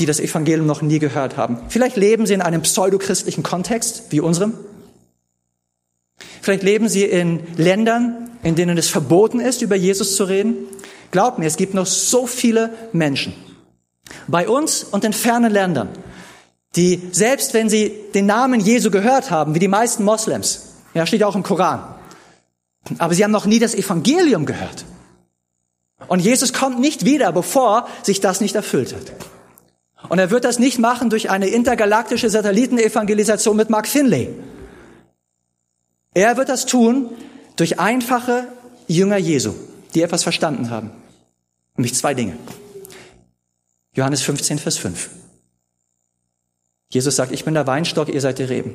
die 0.00 0.06
das 0.06 0.18
Evangelium 0.18 0.66
noch 0.66 0.82
nie 0.82 0.98
gehört 0.98 1.36
haben. 1.36 1.60
Vielleicht 1.68 1.96
leben 1.96 2.26
sie 2.26 2.34
in 2.34 2.42
einem 2.42 2.62
pseudochristlichen 2.62 3.44
Kontext 3.44 4.06
wie 4.10 4.18
unserem. 4.18 4.54
Vielleicht 6.42 6.64
leben 6.64 6.88
sie 6.88 7.04
in 7.04 7.38
Ländern, 7.56 8.30
in 8.42 8.56
denen 8.56 8.76
es 8.76 8.88
verboten 8.88 9.38
ist, 9.38 9.62
über 9.62 9.76
Jesus 9.76 10.16
zu 10.16 10.24
reden. 10.24 10.56
Glaubt 11.12 11.38
mir, 11.38 11.46
es 11.46 11.56
gibt 11.56 11.72
noch 11.72 11.86
so 11.86 12.26
viele 12.26 12.70
Menschen 12.92 13.32
bei 14.26 14.48
uns 14.48 14.82
und 14.82 15.04
in 15.04 15.12
fernen 15.12 15.52
Ländern, 15.52 15.90
die 16.74 17.00
selbst 17.12 17.54
wenn 17.54 17.68
sie 17.68 17.92
den 18.12 18.26
Namen 18.26 18.58
Jesu 18.58 18.90
gehört 18.90 19.30
haben, 19.30 19.54
wie 19.54 19.60
die 19.60 19.68
meisten 19.68 20.02
Moslems, 20.02 20.67
ja, 20.98 21.06
steht 21.06 21.22
auch 21.22 21.36
im 21.36 21.44
Koran. 21.44 21.94
Aber 22.98 23.14
sie 23.14 23.22
haben 23.22 23.30
noch 23.30 23.46
nie 23.46 23.60
das 23.60 23.72
Evangelium 23.76 24.46
gehört. 24.46 24.84
Und 26.08 26.18
Jesus 26.18 26.52
kommt 26.52 26.80
nicht 26.80 27.04
wieder, 27.04 27.30
bevor 27.30 27.86
sich 28.02 28.20
das 28.20 28.40
nicht 28.40 28.56
erfüllt 28.56 28.92
hat. 28.92 29.12
Und 30.08 30.18
er 30.18 30.32
wird 30.32 30.44
das 30.44 30.58
nicht 30.58 30.80
machen 30.80 31.08
durch 31.08 31.30
eine 31.30 31.46
intergalaktische 31.46 32.28
Satellitenevangelisation 32.28 33.56
mit 33.56 33.70
Mark 33.70 33.86
Finlay. 33.86 34.28
Er 36.14 36.36
wird 36.36 36.48
das 36.48 36.66
tun 36.66 37.10
durch 37.54 37.78
einfache 37.78 38.48
Jünger 38.88 39.18
Jesu, 39.18 39.54
die 39.94 40.02
etwas 40.02 40.24
verstanden 40.24 40.70
haben. 40.70 40.90
Nämlich 41.76 41.94
zwei 41.94 42.14
Dinge. 42.14 42.36
Johannes 43.94 44.22
15, 44.22 44.58
Vers 44.58 44.78
5. 44.78 45.10
Jesus 46.90 47.14
sagt, 47.14 47.30
ich 47.30 47.44
bin 47.44 47.54
der 47.54 47.68
Weinstock, 47.68 48.08
ihr 48.08 48.20
seid 48.20 48.40
die 48.40 48.44
Reben. 48.44 48.74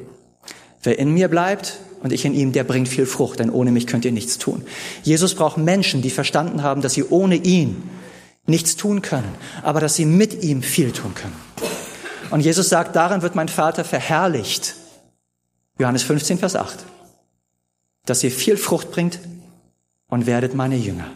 Wer 0.84 1.00
in 1.00 1.14
mir 1.14 1.28
bleibt 1.28 1.80
und 2.04 2.12
ich 2.12 2.26
in 2.26 2.34
ihm, 2.34 2.52
der 2.52 2.66
bringt 2.66 2.90
viel 2.90 3.06
Frucht, 3.06 3.40
denn 3.40 3.50
ohne 3.50 3.72
mich 3.72 3.88
könnt 3.88 4.06
ihr 4.06 4.12
nichts 4.12 4.38
tun. 4.38 4.64
Jesus 5.04 5.34
braucht 5.36 5.58
Menschen, 5.58 6.02
die 6.02 6.10
verstanden 6.10 6.62
haben, 6.62 6.82
dass 6.82 6.94
sie 6.94 7.06
ohne 7.06 7.36
ihn 7.36 7.82
nichts 8.46 8.76
tun 8.76 9.02
können, 9.02 9.34
aber 9.64 9.80
dass 9.80 9.96
sie 9.96 10.06
mit 10.06 10.44
ihm 10.44 10.62
viel 10.62 10.92
tun 10.92 11.16
können. 11.16 11.36
Und 12.30 12.42
Jesus 12.42 12.68
sagt, 12.68 12.96
darin 12.96 13.22
wird 13.22 13.36
mein 13.36 13.48
Vater 13.48 13.86
verherrlicht. 13.86 14.76
Johannes 15.80 16.04
15, 16.04 16.40
Vers 16.40 16.56
8. 16.56 16.80
Dass 18.06 18.24
ihr 18.24 18.32
viel 18.32 18.58
Frucht 18.58 18.92
bringt 18.92 19.20
und 20.08 20.26
werdet 20.26 20.56
meine 20.56 20.76
Jünger. 20.76 21.10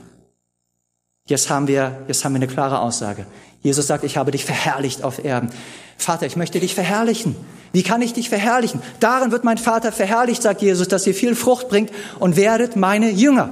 Jetzt 1.27 1.49
haben 1.49 1.67
wir, 1.67 1.97
jetzt 2.07 2.23
haben 2.25 2.33
wir 2.33 2.37
eine 2.37 2.47
klare 2.47 2.79
Aussage. 2.79 3.25
Jesus 3.61 3.87
sagt, 3.87 4.03
ich 4.03 4.17
habe 4.17 4.31
dich 4.31 4.45
verherrlicht 4.45 5.03
auf 5.03 5.23
Erden. 5.23 5.49
Vater, 5.97 6.25
ich 6.25 6.37
möchte 6.37 6.59
dich 6.59 6.73
verherrlichen. 6.73 7.35
Wie 7.73 7.83
kann 7.83 8.01
ich 8.01 8.13
dich 8.13 8.29
verherrlichen? 8.29 8.81
Darin 8.99 9.31
wird 9.31 9.43
mein 9.43 9.57
Vater 9.57 9.91
verherrlicht, 9.91 10.41
sagt 10.41 10.61
Jesus, 10.61 10.87
dass 10.87 11.05
ihr 11.05 11.13
viel 11.13 11.35
Frucht 11.35 11.67
bringt 11.67 11.91
und 12.19 12.37
werdet 12.37 12.75
meine 12.75 13.11
Jünger. 13.11 13.49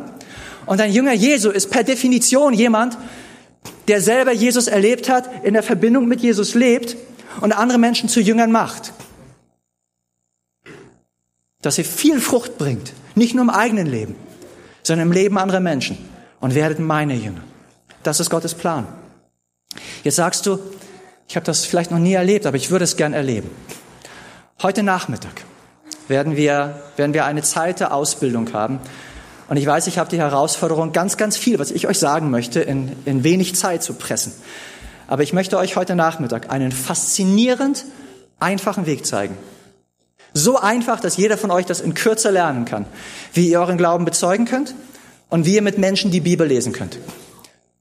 Und 0.66 0.80
ein 0.80 0.92
Jünger 0.92 1.14
Jesu 1.14 1.50
ist 1.50 1.70
per 1.70 1.84
Definition 1.84 2.54
jemand, 2.54 2.98
der 3.88 4.02
selber 4.02 4.32
Jesus 4.32 4.68
erlebt 4.68 5.10
hat, 5.10 5.30
in 5.44 5.54
der 5.54 5.64
Verbindung 5.64 6.08
mit 6.08 6.22
Jesus 6.22 6.56
lebt 6.56 6.96
und 7.42 7.52
andere 7.52 7.78
Menschen 7.78 8.08
zu 8.08 8.22
Jüngern 8.22 8.52
macht. 8.52 8.94
Dass 11.62 11.78
ihr 11.78 11.86
viel 11.86 12.22
Frucht 12.22 12.58
bringt, 12.58 12.94
nicht 13.16 13.36
nur 13.36 13.44
im 13.44 13.50
eigenen 13.50 13.88
Leben, 13.88 14.16
sondern 14.82 15.08
im 15.08 15.14
Leben 15.14 15.38
anderer 15.38 15.60
Menschen 15.60 15.98
und 16.40 16.56
werdet 16.56 16.80
meine 16.80 17.16
Jünger. 17.16 17.42
Das 18.06 18.20
ist 18.20 18.30
Gottes 18.30 18.54
Plan. 18.54 18.86
Jetzt 20.04 20.18
sagst 20.18 20.46
du, 20.46 20.60
ich 21.28 21.36
habe 21.36 21.46
das 21.46 21.66
vielleicht 21.66 21.90
noch 21.90 21.98
nie 21.98 22.14
erlebt, 22.14 22.46
aber 22.46 22.56
ich 22.56 22.70
würde 22.70 22.84
es 22.84 22.98
gern 22.98 23.14
erleben. 23.14 23.50
Heute 24.62 24.84
Nachmittag 24.84 25.44
werden 26.08 26.38
wir, 26.38 26.84
werden 26.98 27.16
wir 27.16 27.26
eine 27.26 27.42
Zeit 27.42 27.80
der 27.80 27.96
Ausbildung 27.96 28.54
haben. 28.54 28.80
Und 29.48 29.58
ich 29.58 29.66
weiß, 29.66 29.88
ich 29.88 29.98
habe 29.98 30.08
die 30.08 30.20
Herausforderung, 30.20 30.92
ganz, 30.92 31.18
ganz 31.18 31.36
viel, 31.36 31.58
was 31.58 31.72
ich 31.72 31.88
euch 31.88 31.98
sagen 31.98 32.30
möchte, 32.30 32.62
in, 32.62 32.92
in 33.06 33.24
wenig 33.24 33.56
Zeit 33.56 33.82
zu 33.82 33.96
pressen. 33.96 34.34
Aber 35.08 35.24
ich 35.24 35.34
möchte 35.34 35.58
euch 35.58 35.76
heute 35.76 35.96
Nachmittag 35.96 36.52
einen 36.52 36.72
faszinierend 36.72 37.86
einfachen 38.40 38.86
Weg 38.86 39.08
zeigen. 39.08 39.36
So 40.32 40.60
einfach, 40.60 41.00
dass 41.00 41.18
jeder 41.18 41.40
von 41.40 41.50
euch 41.50 41.66
das 41.66 41.82
in 41.82 41.96
Kürze 41.96 42.30
lernen 42.30 42.66
kann. 42.66 42.86
Wie 43.34 43.50
ihr 43.50 43.60
euren 43.60 43.80
Glauben 43.80 44.06
bezeugen 44.06 44.46
könnt 44.46 44.76
und 45.30 45.48
wie 45.48 45.56
ihr 45.56 45.64
mit 45.64 45.80
Menschen 45.80 46.12
die 46.12 46.22
Bibel 46.22 46.48
lesen 46.48 46.72
könnt. 46.72 47.00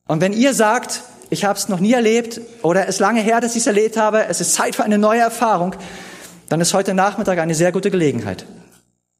Und 0.06 0.20
wenn 0.20 0.32
ihr 0.32 0.54
sagt, 0.54 1.02
ich 1.30 1.44
habe 1.44 1.58
es 1.58 1.68
noch 1.68 1.80
nie 1.80 1.92
erlebt 1.92 2.40
oder 2.62 2.88
es 2.88 2.98
lange 2.98 3.20
her, 3.20 3.40
dass 3.40 3.52
ich 3.52 3.62
es 3.62 3.66
erlebt 3.66 3.96
habe, 3.96 4.26
es 4.26 4.40
ist 4.40 4.54
Zeit 4.54 4.76
für 4.76 4.84
eine 4.84 4.98
neue 4.98 5.20
Erfahrung, 5.20 5.74
dann 6.48 6.60
ist 6.60 6.74
heute 6.74 6.94
Nachmittag 6.94 7.38
eine 7.38 7.54
sehr 7.54 7.72
gute 7.72 7.90
Gelegenheit, 7.90 8.46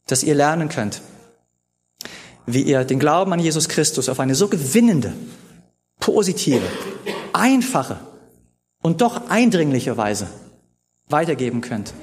dass 0.07 0.23
ihr 0.23 0.35
lernen 0.35 0.69
könnt, 0.69 1.01
wie 2.47 2.63
ihr 2.63 2.85
den 2.85 2.99
Glauben 2.99 3.33
an 3.33 3.41
Jesus 3.41 3.69
Christus 3.69 4.09
auf 4.09 4.21
eine 4.21 4.35
so 4.35 4.49
gewinnende, 4.49 5.15
positive, 6.01 6.67
einfache 7.33 7.99
und 8.83 9.01
doch 9.01 9.31
eindringliche 9.31 9.97
Weise 9.97 10.27
weitergeben 11.09 11.63
könnt, 11.63 11.95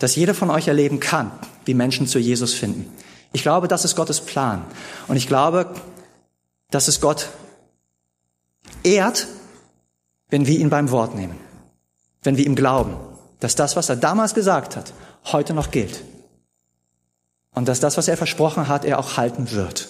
dass 0.00 0.16
jeder 0.16 0.34
von 0.34 0.50
euch 0.50 0.66
erleben 0.66 0.98
kann, 0.98 1.30
wie 1.64 1.74
Menschen 1.74 2.08
zu 2.08 2.18
Jesus 2.18 2.54
finden. 2.54 2.92
Ich 3.32 3.42
glaube, 3.42 3.68
das 3.68 3.84
ist 3.84 3.94
Gottes 3.94 4.20
Plan. 4.20 4.64
Und 5.06 5.16
ich 5.16 5.28
glaube, 5.28 5.74
dass 6.70 6.88
es 6.88 7.00
Gott 7.00 7.28
ehrt, 8.88 9.26
wenn 10.30 10.46
wir 10.46 10.58
ihn 10.58 10.70
beim 10.70 10.90
Wort 10.90 11.14
nehmen, 11.14 11.38
wenn 12.22 12.36
wir 12.36 12.46
ihm 12.46 12.54
glauben, 12.54 12.96
dass 13.40 13.54
das, 13.54 13.76
was 13.76 13.88
er 13.88 13.96
damals 13.96 14.34
gesagt 14.34 14.76
hat, 14.76 14.92
heute 15.24 15.54
noch 15.54 15.70
gilt. 15.70 16.02
Und 17.54 17.66
dass 17.68 17.80
das, 17.80 17.96
was 17.96 18.08
er 18.08 18.16
versprochen 18.16 18.68
hat, 18.68 18.84
er 18.84 18.98
auch 18.98 19.16
halten 19.16 19.50
wird. 19.50 19.88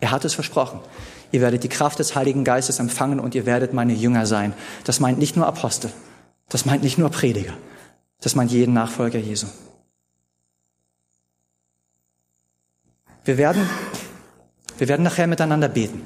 Er 0.00 0.10
hat 0.10 0.24
es 0.24 0.34
versprochen. 0.34 0.80
Ihr 1.32 1.40
werdet 1.40 1.64
die 1.64 1.68
Kraft 1.68 1.98
des 1.98 2.14
Heiligen 2.14 2.44
Geistes 2.44 2.78
empfangen 2.78 3.20
und 3.20 3.34
ihr 3.34 3.46
werdet 3.46 3.72
meine 3.72 3.92
Jünger 3.92 4.26
sein. 4.26 4.54
Das 4.84 5.00
meint 5.00 5.18
nicht 5.18 5.36
nur 5.36 5.46
Apostel. 5.46 5.90
Das 6.48 6.64
meint 6.64 6.82
nicht 6.82 6.98
nur 6.98 7.10
Prediger. 7.10 7.54
Das 8.20 8.34
meint 8.34 8.52
jeden 8.52 8.74
Nachfolger 8.74 9.18
Jesu. 9.18 9.46
Wir 13.24 13.38
werden, 13.38 13.68
wir 14.78 14.88
werden 14.88 15.02
nachher 15.02 15.26
miteinander 15.26 15.68
beten. 15.68 16.02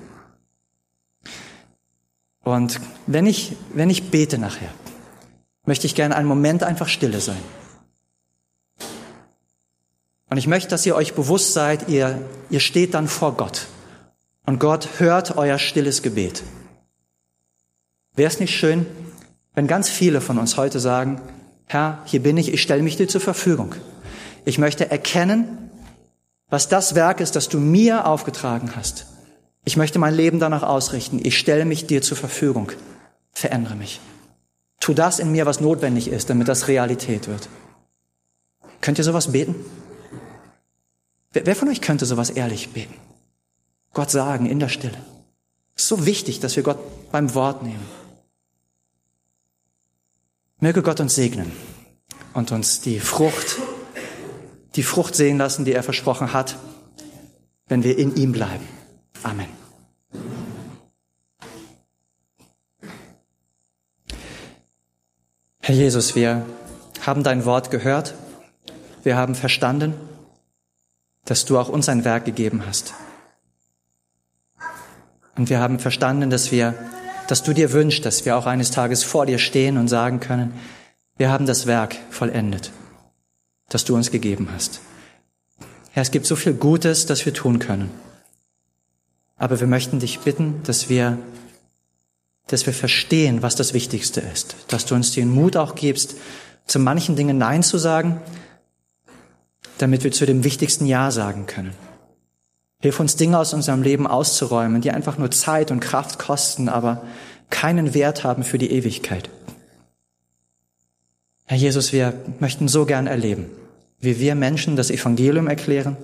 Und 2.49 2.80
wenn 3.07 3.26
ich, 3.26 3.57
wenn 3.74 3.90
ich 3.90 4.11
bete 4.11 4.38
nachher, 4.38 4.70
möchte 5.66 5.86
ich 5.86 5.94
gerne 5.94 6.16
einen 6.16 6.26
Moment 6.26 6.62
einfach 6.62 6.88
stille 6.88 7.20
sein. 7.20 7.42
Und 10.30 10.38
ich 10.38 10.46
möchte, 10.46 10.70
dass 10.70 10.86
ihr 10.86 10.96
euch 10.96 11.12
bewusst 11.12 11.53
seid, 11.53 11.90
ihr, 11.90 12.22
ihr 12.49 12.61
steht 12.61 12.94
dann 12.94 13.07
vor 13.07 13.36
Gott. 13.36 13.66
Und 14.46 14.61
Gott 14.61 14.88
hört 14.96 15.36
euer 15.36 15.59
stilles 15.59 16.01
Gebet. 16.01 16.42
Wäre 18.14 18.28
es 18.28 18.40
nicht 18.40 18.57
schön, 18.57 18.86
wenn 19.53 19.66
ganz 19.66 19.90
viele 19.90 20.22
von 20.22 20.38
uns 20.38 20.57
heute 20.57 20.80
sagen, 20.80 21.20
Herr, 21.66 22.01
hier 22.07 22.22
bin 22.22 22.38
ich, 22.38 22.51
ich 22.51 22.62
stelle 22.62 22.82
mich 22.82 22.96
dir 22.96 23.09
zur 23.09 23.20
Verfügung. 23.20 23.74
Ich 24.46 24.57
möchte 24.57 24.90
erkennen, 24.90 25.70
was 26.49 26.70
das 26.70 26.94
Werk 26.94 27.20
ist, 27.20 27.36
das 27.36 27.51
du 27.51 27.61
mir 27.61 28.07
aufgetragen 28.07 28.72
hast. 28.74 29.05
Ich 29.68 29.76
möchte 29.76 29.98
mein 29.98 30.14
Leben 30.14 30.40
danach 30.40 30.62
ausrichten. 30.62 31.20
Ich 31.22 31.36
stelle 31.36 31.66
mich 31.66 31.86
dir 31.86 32.00
zur 32.00 32.16
Verfügung. 32.16 32.72
Verändere 33.32 33.76
mich. 33.76 34.00
Tu 34.80 34.94
das 34.94 35.18
in 35.18 35.30
mir, 35.30 35.44
was 35.44 35.60
notwendig 35.60 36.08
ist, 36.08 36.30
damit 36.30 36.48
das 36.48 36.68
Realität 36.68 37.28
wird. 37.28 37.50
Könnt 38.80 38.96
ihr 38.96 39.04
sowas 39.04 39.32
beten? 39.32 39.54
Wer 41.34 41.54
von 41.54 41.68
euch 41.68 41.82
könnte 41.82 42.06
sowas 42.06 42.30
ehrlich 42.30 42.70
beten? 42.70 42.94
Gott 43.92 44.10
sagen 44.10 44.46
in 44.46 44.58
der 44.58 44.70
Stille. 44.70 44.96
Es 45.74 45.82
ist 45.82 45.88
so 45.90 46.06
wichtig, 46.06 46.40
dass 46.40 46.56
wir 46.56 46.62
Gott 46.62 46.78
beim 47.12 47.34
Wort 47.34 47.62
nehmen. 47.62 47.86
Möge 50.60 50.80
Gott 50.80 50.98
uns 50.98 51.14
segnen 51.14 51.52
und 52.32 52.52
uns 52.52 52.80
die 52.80 53.00
Frucht, 53.00 53.58
die 54.76 54.82
Frucht 54.82 55.14
sehen 55.14 55.36
lassen, 55.36 55.66
die 55.66 55.74
er 55.74 55.82
versprochen 55.82 56.32
hat, 56.32 56.56
wenn 57.66 57.84
wir 57.84 57.98
in 57.98 58.16
ihm 58.16 58.32
bleiben. 58.32 58.77
Amen. 59.22 59.48
Herr 65.60 65.74
Jesus, 65.74 66.14
wir 66.14 66.46
haben 67.04 67.22
dein 67.22 67.44
Wort 67.44 67.70
gehört. 67.70 68.14
Wir 69.02 69.16
haben 69.16 69.34
verstanden, 69.34 69.94
dass 71.24 71.44
du 71.44 71.58
auch 71.58 71.68
uns 71.68 71.88
ein 71.88 72.04
Werk 72.04 72.24
gegeben 72.24 72.62
hast. 72.66 72.94
Und 75.36 75.50
wir 75.50 75.60
haben 75.60 75.78
verstanden, 75.78 76.30
dass 76.30 76.50
wir, 76.50 76.74
dass 77.28 77.42
du 77.42 77.52
dir 77.52 77.72
wünschst, 77.72 78.04
dass 78.04 78.24
wir 78.24 78.36
auch 78.36 78.46
eines 78.46 78.70
Tages 78.70 79.04
vor 79.04 79.26
dir 79.26 79.38
stehen 79.38 79.76
und 79.76 79.88
sagen 79.88 80.20
können, 80.20 80.54
wir 81.18 81.30
haben 81.30 81.46
das 81.46 81.66
Werk 81.66 81.96
vollendet, 82.10 82.72
das 83.68 83.84
du 83.84 83.94
uns 83.94 84.10
gegeben 84.10 84.48
hast. 84.54 84.80
Herr, 85.90 86.02
es 86.02 86.10
gibt 86.10 86.26
so 86.26 86.34
viel 86.34 86.54
Gutes, 86.54 87.06
das 87.06 87.26
wir 87.26 87.34
tun 87.34 87.58
können. 87.58 87.90
Aber 89.39 89.61
wir 89.61 89.66
möchten 89.66 90.01
dich 90.01 90.18
bitten, 90.20 90.62
dass 90.64 90.89
wir, 90.89 91.18
dass 92.49 92.66
wir 92.66 92.74
verstehen, 92.74 93.43
was 93.43 93.55
das 93.55 93.72
Wichtigste 93.72 94.20
ist, 94.20 94.57
dass 94.68 94.84
du 94.84 94.95
uns 94.95 95.12
den 95.12 95.30
Mut 95.30 95.57
auch 95.57 95.74
gibst, 95.74 96.16
zu 96.66 96.78
manchen 96.78 97.16
Dingen 97.16 97.39
Nein 97.39 97.62
zu 97.62 97.78
sagen, 97.78 98.20
damit 99.78 100.05
wir 100.05 100.12
zu 100.12 100.26
dem 100.26 100.45
wichtigsten 100.45 100.86
Ja 100.86 101.11
sagen 101.11 101.47
können. 101.47 101.72
Hilf 102.80 103.01
uns 103.01 103.16
Dinge 103.16 103.39
aus 103.39 103.55
unserem 103.55 103.82
Leben 103.82 104.07
auszuräumen, 104.07 104.80
die 104.80 104.91
einfach 104.91 105.18
nur 105.18 105.30
Zeit 105.30 105.70
und 105.70 105.80
Kraft 105.80 106.18
kosten, 106.18 106.68
aber 106.68 107.03
keinen 107.51 107.95
Wert 107.95 108.24
haben 108.24 108.45
für 108.45 108.59
die 108.59 108.70
Ewigkeit. 108.70 109.30
Herr 111.47 111.57
Jesus, 111.57 111.93
wir 111.93 112.12
möchten 112.41 112.68
so 112.68 112.84
gern 112.84 113.07
erleben, 113.07 113.47
wie 114.01 114.20
wir 114.20 114.34
Menschen 114.34 114.76
das 114.76 114.91
Evangelium 114.91 115.49
erklären 115.49 115.97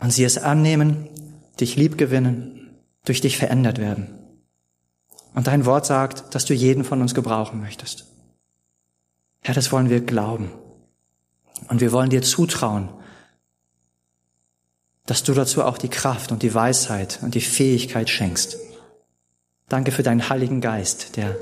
und 0.00 0.12
sie 0.12 0.24
es 0.24 0.36
annehmen, 0.36 1.08
dich 1.60 1.76
lieb 1.76 1.98
gewinnen, 1.98 2.78
durch 3.04 3.20
dich 3.20 3.36
verändert 3.36 3.78
werden. 3.78 4.18
Und 5.34 5.46
dein 5.48 5.66
Wort 5.66 5.86
sagt, 5.86 6.34
dass 6.34 6.44
du 6.44 6.54
jeden 6.54 6.84
von 6.84 7.00
uns 7.00 7.14
gebrauchen 7.14 7.60
möchtest. 7.60 8.06
Herr, 9.42 9.54
das 9.54 9.72
wollen 9.72 9.90
wir 9.90 10.00
glauben. 10.00 10.50
Und 11.68 11.80
wir 11.80 11.92
wollen 11.92 12.10
dir 12.10 12.22
zutrauen, 12.22 12.88
dass 15.06 15.22
du 15.22 15.34
dazu 15.34 15.62
auch 15.62 15.76
die 15.76 15.88
Kraft 15.88 16.32
und 16.32 16.42
die 16.42 16.54
Weisheit 16.54 17.18
und 17.22 17.34
die 17.34 17.40
Fähigkeit 17.40 18.08
schenkst. 18.08 18.56
Danke 19.68 19.92
für 19.92 20.02
deinen 20.02 20.28
Heiligen 20.28 20.60
Geist, 20.60 21.16
der, 21.16 21.36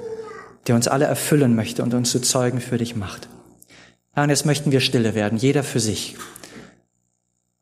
der 0.66 0.74
uns 0.74 0.88
alle 0.88 1.04
erfüllen 1.04 1.54
möchte 1.54 1.82
und 1.82 1.94
uns 1.94 2.10
zu 2.10 2.20
Zeugen 2.20 2.60
für 2.60 2.78
dich 2.78 2.96
macht. 2.96 3.28
Herr, 4.12 4.24
und 4.24 4.30
jetzt 4.30 4.46
möchten 4.46 4.72
wir 4.72 4.80
stille 4.80 5.14
werden, 5.14 5.38
jeder 5.38 5.62
für 5.62 5.80
sich. 5.80 6.16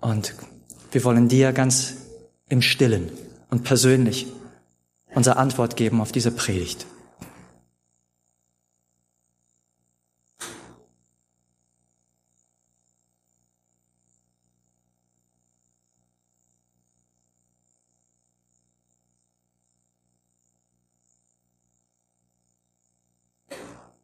Und 0.01 0.35
wir 0.93 1.05
wollen 1.05 1.29
dir 1.29 1.53
ganz 1.53 1.97
im 2.51 2.61
Stillen 2.61 3.11
und 3.49 3.65
persönlich 3.65 4.27
unsere 5.15 5.37
Antwort 5.37 5.77
geben 5.77 6.01
auf 6.03 6.13
diese 6.13 6.31
Predigt. 6.31 6.87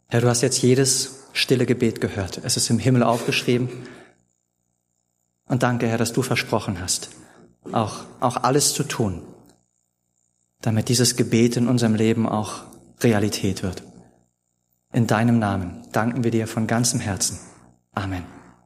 Herr, 0.08 0.22
du 0.22 0.28
hast 0.28 0.40
jetzt 0.40 0.62
jedes 0.62 1.24
stille 1.34 1.66
Gebet 1.66 2.00
gehört. 2.00 2.40
Es 2.42 2.56
ist 2.56 2.70
im 2.70 2.78
Himmel 2.78 3.02
aufgeschrieben. 3.02 3.68
Und 5.46 5.62
danke, 5.62 5.88
Herr, 5.88 5.98
dass 5.98 6.14
du 6.14 6.22
versprochen 6.22 6.80
hast, 6.80 7.10
auch, 7.74 8.04
auch 8.20 8.36
alles 8.36 8.74
zu 8.74 8.82
tun, 8.84 9.22
damit 10.60 10.88
dieses 10.88 11.16
Gebet 11.16 11.56
in 11.56 11.68
unserem 11.68 11.94
Leben 11.94 12.28
auch 12.28 12.62
Realität 13.00 13.62
wird. 13.62 13.82
In 14.92 15.06
deinem 15.06 15.38
Namen 15.38 15.82
danken 15.92 16.24
wir 16.24 16.30
dir 16.30 16.46
von 16.46 16.66
ganzem 16.66 17.00
Herzen. 17.00 17.38
Amen. 17.92 18.35